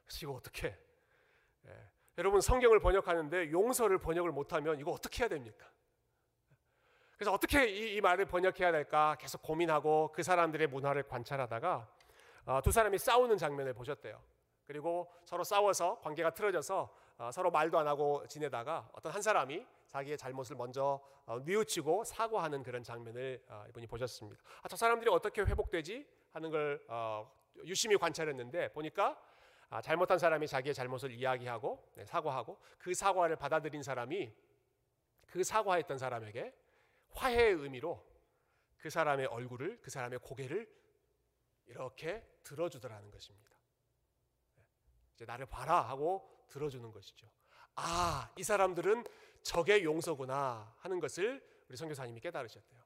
그래서 0.04 0.18
이거 0.22 0.32
어떻게? 0.32 0.76
예. 1.66 1.88
여러분 2.18 2.40
성경을 2.40 2.78
번역하는데 2.78 3.50
용서를 3.50 3.98
번역을 3.98 4.30
못하면 4.30 4.78
이거 4.78 4.92
어떻게 4.92 5.24
해야 5.24 5.28
됩니까? 5.28 5.66
그래서 7.16 7.32
어떻게 7.32 7.68
이, 7.68 7.96
이 7.96 8.00
말을 8.00 8.26
번역해야 8.26 8.70
될까 8.72 9.16
계속 9.18 9.42
고민하고 9.42 10.12
그 10.12 10.22
사람들의 10.22 10.66
문화를 10.68 11.04
관찰하다가 11.04 11.88
어, 12.46 12.60
두 12.62 12.70
사람이 12.70 12.98
싸우는 12.98 13.38
장면을 13.38 13.72
보셨대요. 13.72 14.22
그리고 14.66 15.12
서로 15.24 15.42
싸워서 15.44 16.00
관계가 16.00 16.30
틀어져서 16.30 16.82
어, 16.82 16.90
서로 17.32 17.50
말도 17.50 17.78
안 17.78 17.86
하고 17.86 18.26
지내다가 18.26 18.88
어떤 18.92 19.12
한 19.12 19.22
사람이 19.22 19.64
자기의 19.88 20.18
잘못을 20.18 20.56
먼저 20.56 21.00
어, 21.26 21.38
뉘우치고 21.38 22.04
사과하는 22.04 22.62
그런 22.62 22.82
장면을 22.82 23.42
어, 23.48 23.64
이분이 23.68 23.86
보셨습니다. 23.86 24.42
아, 24.62 24.68
저 24.68 24.76
사람들이 24.76 25.10
어떻게 25.10 25.42
회복되지 25.42 26.06
하는 26.32 26.50
걸 26.50 26.84
어, 26.88 27.30
유심히 27.64 27.96
관찰했는데 27.96 28.72
보니까 28.72 29.18
아, 29.70 29.80
잘못한 29.80 30.18
사람이 30.18 30.46
자기의 30.46 30.74
잘못을 30.74 31.12
이야기하고 31.12 31.92
네, 31.94 32.04
사과하고 32.04 32.60
그 32.78 32.92
사과를 32.92 33.36
받아들인 33.36 33.82
사람이 33.82 34.34
그 35.28 35.42
사과했던 35.42 35.98
사람에게 35.98 36.52
화해의 37.10 37.54
의미로 37.54 38.04
그 38.76 38.90
사람의 38.90 39.26
얼굴을 39.26 39.80
그 39.80 39.90
사람의 39.90 40.18
고개를 40.18 40.68
이렇게 41.66 42.22
들어주더라는 42.42 43.10
것입니다. 43.10 43.56
네, 44.56 44.62
이제 45.14 45.24
나를 45.24 45.46
봐라 45.46 45.80
하고 45.80 46.33
들어주는 46.48 46.90
것이죠. 46.92 47.26
아, 47.76 48.30
이 48.36 48.42
사람들은 48.42 49.04
적의 49.42 49.84
용서구나 49.84 50.74
하는 50.78 51.00
것을 51.00 51.44
우리 51.68 51.76
선교사님이 51.76 52.20
깨달으셨대요. 52.20 52.82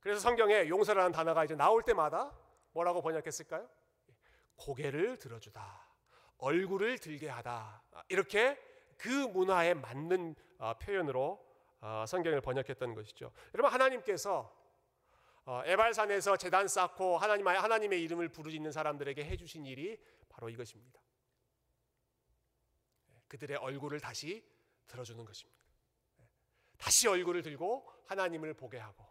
그래서 0.00 0.20
성경에 0.20 0.68
용서라는 0.68 1.12
단어가 1.12 1.44
이제 1.44 1.54
나올 1.54 1.82
때마다 1.82 2.36
뭐라고 2.72 3.02
번역했을까요? 3.02 3.68
고개를 4.56 5.18
들어주다. 5.18 5.88
얼굴을 6.38 6.98
들게 6.98 7.28
하다. 7.28 7.82
이렇게 8.08 8.58
그 8.96 9.08
문화에 9.08 9.74
맞는 9.74 10.34
어, 10.58 10.74
표현으로 10.78 11.44
어, 11.80 12.04
성경을 12.06 12.40
번역했던 12.40 12.94
것이죠. 12.94 13.32
여러분 13.54 13.72
하나님께서 13.72 14.52
어, 15.44 15.62
에발산에서 15.64 16.36
재단 16.36 16.68
쌓고 16.68 17.18
하나님 17.18 17.48
하나님의 17.48 18.00
이름을 18.02 18.28
부르짖는 18.28 18.70
사람들에게 18.70 19.24
해주신 19.24 19.66
일이 19.66 20.00
바로 20.28 20.48
이것입니다. 20.48 21.00
그들의 23.32 23.56
얼굴을 23.56 23.98
다시 23.98 24.46
들어주는 24.88 25.24
것입니다. 25.24 25.58
다시 26.76 27.08
얼굴을 27.08 27.40
들고 27.40 27.90
하나님을 28.04 28.52
보게 28.52 28.76
하고 28.76 29.08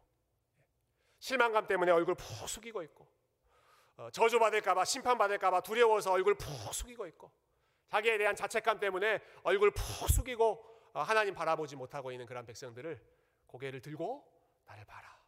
실망감 1.17 1.65
때문에 1.65 1.91
얼굴 1.91 2.13
푹 2.13 2.47
숙이고 2.47 2.84
있고 2.84 3.07
어, 3.97 4.12
저주받을까봐 4.12 4.86
심판받을까봐 4.86 5.62
두려워서 5.62 6.12
얼굴 6.12 6.36
푹 6.36 6.71
숙이고 6.71 7.07
있고 7.07 7.31
자기에 7.88 8.19
대한 8.19 8.36
자책감 8.36 8.79
때문에 8.79 9.21
얼굴 9.41 9.71
푹 9.71 10.07
숙이고 10.07 10.91
어, 10.93 11.01
하나님 11.01 11.34
바라보지 11.34 11.75
못하고 11.75 12.12
있는 12.12 12.27
그런 12.27 12.45
백성들을 12.45 13.01
고개를 13.47 13.81
들고 13.81 14.23
나를 14.65 14.86
봐라. 14.86 15.19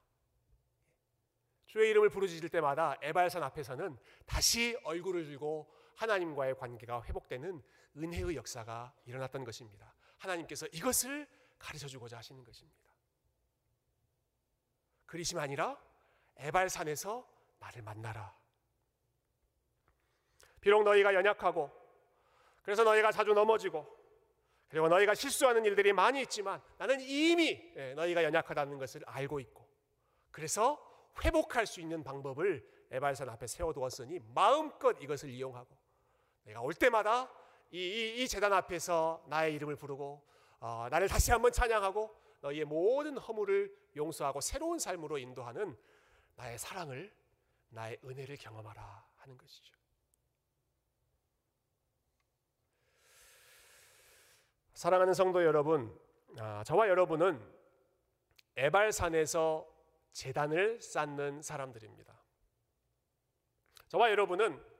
주의 1.66 1.90
이름을 1.90 2.10
부르짖을 2.12 2.50
때마다 2.50 3.00
에발산 3.02 3.42
앞에서는 3.42 3.98
다시 4.28 4.78
얼굴을 4.84 5.26
들고 5.26 5.74
하나님과의 5.96 6.56
관계가 6.58 7.04
회복되는 7.04 7.62
은혜의 7.98 8.36
역사가 8.36 8.94
일어났던 9.06 9.44
것입니다. 9.44 9.94
하나님께서 10.18 10.68
이것을 10.68 11.28
가르쳐 11.60 11.88
주고자 11.88 12.18
하시는 12.18 12.44
것입니다. 12.44 12.84
그리심 15.06 15.40
아니라 15.40 15.80
에발산에서 16.38 17.28
나를 17.60 17.82
만나라. 17.84 18.36
비록 20.60 20.84
너희가 20.84 21.14
연약하고 21.14 21.72
그래서 22.64 22.84
너희가 22.84 23.12
자주 23.12 23.34
넘어지고 23.34 23.86
그리고 24.70 24.88
너희가 24.88 25.14
실수하는 25.14 25.66
일들이 25.66 25.94
많이 25.94 26.22
있지만 26.22 26.62
나는 26.78 27.00
이미 27.02 27.74
예, 27.76 27.94
너희가 27.94 28.24
연약하다는 28.24 28.80
것을 28.80 29.04
알고 29.06 29.40
있고 29.42 29.70
그래서 30.32 30.82
회복할 31.24 31.68
수 31.68 31.80
있는 31.80 32.04
방법을 32.04 32.68
에발산 32.90 33.30
앞에 33.30 33.46
세워두었으니 33.46 34.20
마음껏 34.34 34.98
이것을 35.00 35.30
이용하고 35.30 35.78
내가 36.44 36.62
올 36.62 36.74
때마다 36.74 37.32
이, 37.72 37.78
이, 37.78 38.24
이 38.24 38.28
재단 38.28 38.54
앞에서 38.54 39.24
나의 39.28 39.54
이름을 39.56 39.76
부르고 39.76 40.22
어, 40.60 40.88
나를 40.90 41.08
다시 41.08 41.32
한번 41.32 41.52
찬양하고 41.52 42.16
너희의 42.42 42.66
모든 42.66 43.18
허물을 43.18 43.76
용서하고 43.96 44.42
새로운 44.42 44.80
삶으로 44.80 45.18
인도하는 45.18 45.78
나의 46.36 46.58
사랑을 46.58 47.14
나의 47.70 48.00
은혜를 48.04 48.38
경험하라 48.38 49.06
하는 49.18 49.38
것이죠. 49.38 49.74
사랑하는 54.74 55.14
성도 55.14 55.44
여러분, 55.44 55.98
아, 56.40 56.64
저와 56.66 56.90
여러분은 56.90 57.42
에발산에서 58.56 59.68
재단을 60.12 60.82
쌓는 60.82 61.42
사람들입니다. 61.42 62.14
저와 63.88 64.12
여러분은 64.12 64.56
어, 64.56 64.73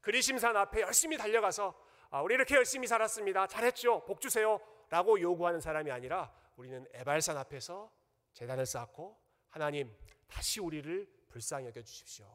그리심산 0.00 0.56
앞에 0.56 0.80
열심히 0.82 1.16
달려가서 1.16 1.74
아, 2.10 2.20
우리 2.20 2.34
이렇게 2.34 2.56
열심히 2.56 2.86
살았습니다. 2.86 3.46
잘했죠. 3.46 4.04
복 4.04 4.20
주세요. 4.20 4.60
라고 4.90 5.18
요구하는 5.20 5.60
사람이 5.60 5.90
아니라 5.90 6.30
우리는 6.56 6.86
에발산 6.92 7.36
앞에서 7.38 7.90
재단을 8.34 8.66
쌓고 8.66 9.18
하나님 9.48 9.94
다시 10.28 10.60
우리를 10.60 11.06
불쌍히 11.28 11.66
여겨 11.66 11.82
주십시오. 11.82 12.26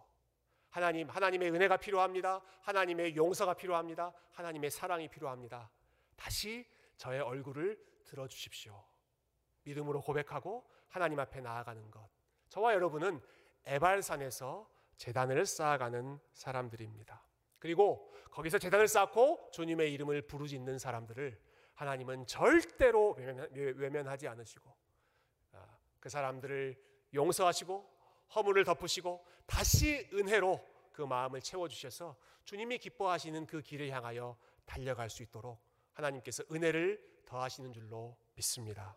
하나님, 0.70 1.10
하나님의 1.10 1.52
은혜가 1.52 1.78
필요합니다. 1.78 2.41
하나님의 2.62 3.15
용서가 3.15 3.54
필요합니다. 3.54 4.13
하나님의 4.32 4.72
사랑이 4.72 5.08
필요합니다. 5.08 5.70
다시 6.15 6.67
저의 6.98 7.22
얼굴을 7.22 7.80
들어 8.06 8.28
주십시오. 8.28 8.84
믿음으로 9.63 10.02
고백하고 10.02 10.67
하나님 10.89 11.20
앞에 11.20 11.41
나아가는 11.41 11.91
것. 11.91 12.10
저와 12.50 12.74
여러분은 12.74 13.22
에발산에서 13.65 14.70
재단을 14.98 15.46
쌓아가는 15.46 16.20
사람들입니다. 16.34 17.26
그리고 17.60 18.12
거기서 18.32 18.60
재단을 18.60 18.88
쌓고 18.88 19.50
주님의 19.52 19.93
이름을 19.93 20.24
부르짖는 20.24 20.80
사람들을 20.80 21.39
하나님은 21.74 22.26
절대로 22.28 23.15
외면, 23.52 24.08
하지 24.08 24.28
않으시고 24.28 24.76
아, 25.54 25.78
그 26.00 26.10
사람들을 26.10 26.76
용서하시고 27.13 27.98
허물을 28.36 28.63
덮으시고 28.63 29.26
다시 29.46 30.10
은혜로 30.13 30.63
그 30.91 31.04
마음을 31.04 31.41
채워 31.41 31.67
주셔서 31.67 32.17
주님이 32.43 32.80
기뻐하시는 32.80 33.46
그 33.46 33.62
길을 33.62 33.89
향하여 33.89 34.38
달려갈 34.65 35.10
수 35.10 35.24
있도록 35.24 35.62
하나님께서 35.93 36.43
은혜를 36.52 37.22
더하시는 37.26 37.74
줄로 37.74 38.17
믿습니다. 38.36 38.96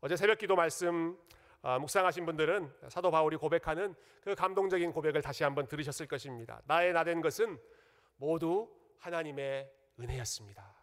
어제 0.00 0.16
새벽 0.16 0.38
기도 0.38 0.56
말씀 0.56 1.18
아, 1.62 1.78
묵상하신 1.78 2.24
분들은 2.24 2.72
사도 2.88 3.10
바울이 3.10 3.36
고백하는 3.36 3.94
그 4.22 4.34
감동적인 4.34 4.92
고백을 4.92 5.20
다시 5.20 5.44
한번 5.44 5.66
들으셨을 5.66 6.06
것입니다. 6.06 6.62
나의 6.64 6.92
나된 6.92 7.20
것은 7.20 7.58
모두 8.16 8.70
하나님의 8.98 9.70
은혜였습니다. 9.98 10.80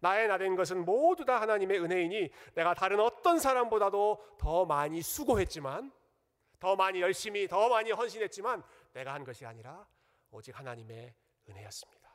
나의 0.00 0.28
나된 0.28 0.56
것은 0.56 0.84
모두 0.84 1.24
다 1.24 1.40
하나님의 1.40 1.80
은혜이니 1.80 2.30
내가 2.54 2.74
다른 2.74 3.00
어떤 3.00 3.38
사람보다도 3.38 4.36
더 4.38 4.64
많이 4.64 5.00
수고했지만 5.00 5.92
더 6.58 6.74
많이 6.74 7.00
열심히 7.00 7.46
더 7.48 7.68
많이 7.68 7.92
헌신했지만 7.92 8.62
내가 8.92 9.14
한 9.14 9.24
것이 9.24 9.46
아니라 9.46 9.86
오직 10.30 10.58
하나님의 10.58 11.14
은혜였습니다. 11.48 12.06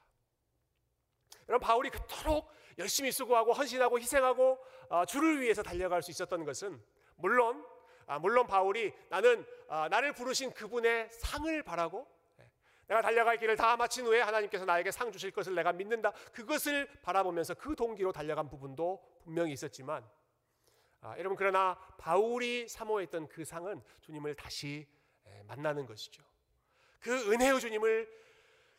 여러분 1.47 1.65
바울이 1.65 1.89
그토록 1.89 2.51
열심히 2.77 3.11
수고하고 3.11 3.53
헌신하고 3.53 3.99
희생하고 3.99 4.59
어, 4.89 5.05
주를 5.05 5.41
위해서 5.41 5.63
달려갈 5.63 6.01
수 6.01 6.11
있었던 6.11 6.45
것은 6.45 6.81
물론 7.15 7.65
아, 8.07 8.19
물론 8.19 8.47
바울이 8.47 8.93
나는 9.09 9.45
아, 9.67 9.87
나를 9.89 10.13
부르신 10.13 10.53
그분의 10.53 11.09
상을 11.11 11.63
바라고 11.63 12.07
예, 12.39 12.49
내가 12.87 13.01
달려갈 13.01 13.37
길을 13.37 13.55
다 13.55 13.77
마친 13.77 14.05
후에 14.05 14.21
하나님께서 14.21 14.65
나에게 14.65 14.91
상 14.91 15.11
주실 15.11 15.31
것을 15.31 15.55
내가 15.55 15.71
믿는다. 15.71 16.11
그것을 16.33 16.89
바라보면서 17.01 17.53
그 17.55 17.75
동기로 17.75 18.11
달려간 18.11 18.49
부분도 18.49 19.01
분명히 19.23 19.53
있었지만 19.53 20.07
아, 21.01 21.17
여러분 21.17 21.35
그러나 21.35 21.77
바울이 21.97 22.67
사모했던 22.67 23.27
그 23.27 23.43
상은 23.43 23.81
주님을 24.01 24.35
다시 24.35 24.87
예, 25.27 25.43
만나는 25.43 25.85
것이죠. 25.85 26.23
그 26.99 27.31
은혜의 27.31 27.59
주님을 27.59 28.21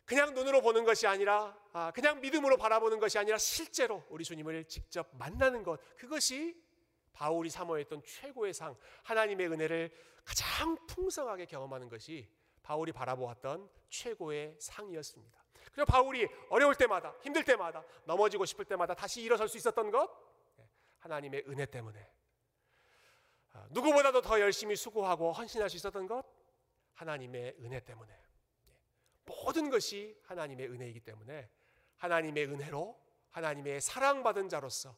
그냥 0.05 0.33
눈으로 0.33 0.61
보는 0.61 0.83
것이 0.83 1.07
아니라 1.07 1.57
아, 1.71 1.91
그냥 1.91 2.19
믿음으로 2.21 2.57
바라보는 2.57 2.99
것이 2.99 3.17
아니라 3.17 3.37
실제로 3.37 4.03
우리 4.09 4.23
주님을 4.23 4.65
직접 4.65 5.09
만나는 5.13 5.63
것 5.63 5.79
그것이 5.97 6.61
바울이 7.13 7.49
사모했던 7.49 8.03
최고의 8.03 8.53
상 8.53 8.75
하나님의 9.03 9.47
은혜를 9.47 9.91
가장 10.25 10.75
풍성하게 10.87 11.45
경험하는 11.45 11.89
것이 11.89 12.29
바울이 12.61 12.91
바라보았던 12.91 13.69
최고의 13.89 14.55
상이었습니다. 14.59 15.43
그리고 15.73 15.85
바울이 15.85 16.27
어려울 16.49 16.75
때마다 16.75 17.13
힘들 17.21 17.43
때마다 17.43 17.83
넘어지고 18.05 18.45
싶을 18.45 18.65
때마다 18.65 18.93
다시 18.93 19.21
일어설 19.21 19.47
수 19.47 19.57
있었던 19.57 19.91
것 19.91 20.09
네, 20.57 20.67
하나님의 20.99 21.45
은혜 21.47 21.65
때문에 21.65 22.11
아, 23.53 23.67
누구보다도 23.69 24.21
더 24.21 24.39
열심히 24.39 24.75
수고하고 24.75 25.31
헌신할 25.31 25.69
수 25.69 25.77
있었던 25.77 26.07
것 26.07 26.25
하나님의 26.93 27.55
은혜 27.59 27.79
때문에 27.79 28.13
모든 29.25 29.69
것이 29.69 30.19
하나님의 30.25 30.69
은혜이기 30.69 30.99
때문에 31.01 31.49
하나님의 31.97 32.45
은혜로 32.45 32.99
하나님의 33.29 33.81
사랑받은 33.81 34.49
자로서 34.49 34.95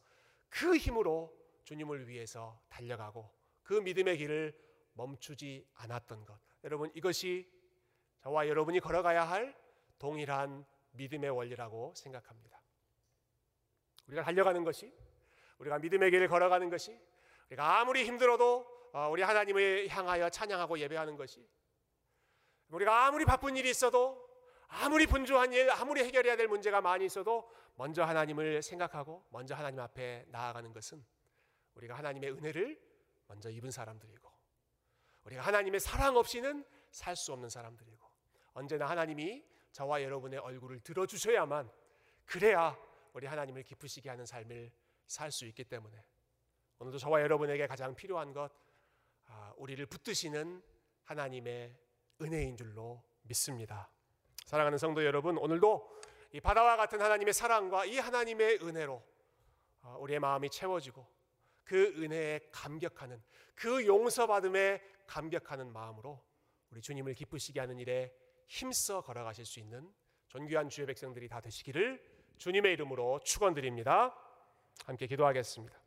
그 0.49 0.75
힘으로 0.75 1.33
주님을 1.65 2.07
위해서 2.07 2.61
달려가고 2.69 3.29
그 3.63 3.73
믿음의 3.73 4.17
길을 4.17 4.57
멈추지 4.93 5.67
않았던 5.73 6.25
것. 6.25 6.39
여러분 6.63 6.89
이것이 6.95 7.51
저와 8.21 8.47
여러분이 8.47 8.79
걸어가야 8.79 9.27
할 9.27 9.55
동일한 9.99 10.65
믿음의 10.91 11.29
원리라고 11.29 11.93
생각합니다. 11.95 12.61
우리가 14.07 14.23
달려가는 14.23 14.63
것이 14.63 14.93
우리가 15.57 15.79
믿음의 15.79 16.11
길을 16.11 16.27
걸어가는 16.27 16.69
것이 16.69 16.99
우리가 17.49 17.79
아무리 17.79 18.05
힘들어도 18.05 18.73
어, 18.93 19.09
우리 19.09 19.21
하나님을 19.21 19.87
향하여 19.89 20.29
찬양하고 20.29 20.79
예배하는 20.79 21.17
것이 21.17 21.45
우리가 22.69 23.07
아무리 23.07 23.25
바쁜 23.25 23.57
일이 23.57 23.69
있어도 23.69 24.25
아무리 24.67 25.05
분주한 25.05 25.53
일, 25.53 25.69
아무리 25.71 26.03
해결해야 26.03 26.35
될 26.35 26.47
문제가 26.47 26.81
많이 26.81 27.05
있어도 27.05 27.49
먼저 27.75 28.03
하나님을 28.03 28.61
생각하고 28.61 29.25
먼저 29.29 29.53
하나님 29.53 29.79
앞에 29.79 30.25
나아가는 30.29 30.71
것은 30.73 31.05
우리가 31.75 31.95
하나님의 31.97 32.31
은혜를 32.31 32.79
먼저 33.27 33.49
입은 33.49 33.71
사람들이고 33.71 34.31
우리가 35.25 35.41
하나님의 35.41 35.79
사랑 35.79 36.17
없이는 36.17 36.65
살 36.91 37.15
수 37.15 37.33
없는 37.33 37.49
사람들이고 37.49 38.07
언제나 38.53 38.87
하나님이 38.87 39.43
저와 39.71 40.01
여러분의 40.03 40.39
얼굴을 40.39 40.79
들어주셔야만 40.79 41.69
그래야 42.25 42.77
우리 43.13 43.27
하나님을 43.27 43.63
기쁘시게 43.63 44.09
하는 44.09 44.25
삶을 44.25 44.71
살 45.07 45.31
수 45.31 45.45
있기 45.45 45.65
때문에 45.65 46.03
오늘도 46.79 46.97
저와 46.97 47.21
여러분에게 47.21 47.67
가장 47.67 47.95
필요한 47.95 48.33
것 48.33 48.51
아, 49.27 49.53
우리를 49.57 49.85
붙드시는 49.85 50.61
하나님의 51.03 51.75
은혜인 52.21 52.57
줄로 52.57 53.03
믿습니다. 53.23 53.89
사랑하는 54.45 54.77
성도 54.77 55.03
여러분, 55.03 55.37
오늘도 55.37 56.01
이 56.31 56.39
바다와 56.39 56.77
같은 56.77 57.01
하나님의 57.01 57.33
사랑과 57.33 57.85
이 57.85 57.97
하나님의 57.97 58.59
은혜로 58.61 59.03
어, 59.81 59.97
우리의 59.99 60.19
마음이 60.19 60.49
채워지고 60.49 61.05
그 61.65 61.93
은혜에 61.97 62.39
감격하는 62.51 63.21
그 63.55 63.85
용서받음에 63.85 64.81
감격하는 65.07 65.71
마음으로 65.73 66.23
우리 66.71 66.81
주님을 66.81 67.13
기쁘시게 67.13 67.59
하는 67.59 67.79
일에 67.79 68.13
힘써 68.47 69.01
걸어가실 69.01 69.45
수 69.45 69.59
있는 69.59 69.91
존귀한 70.27 70.69
주의 70.69 70.87
백성들이 70.87 71.27
다 71.27 71.41
되시기를 71.41 72.01
주님의 72.37 72.73
이름으로 72.73 73.19
축원드립니다. 73.23 74.15
함께 74.85 75.07
기도하겠습니다. 75.07 75.84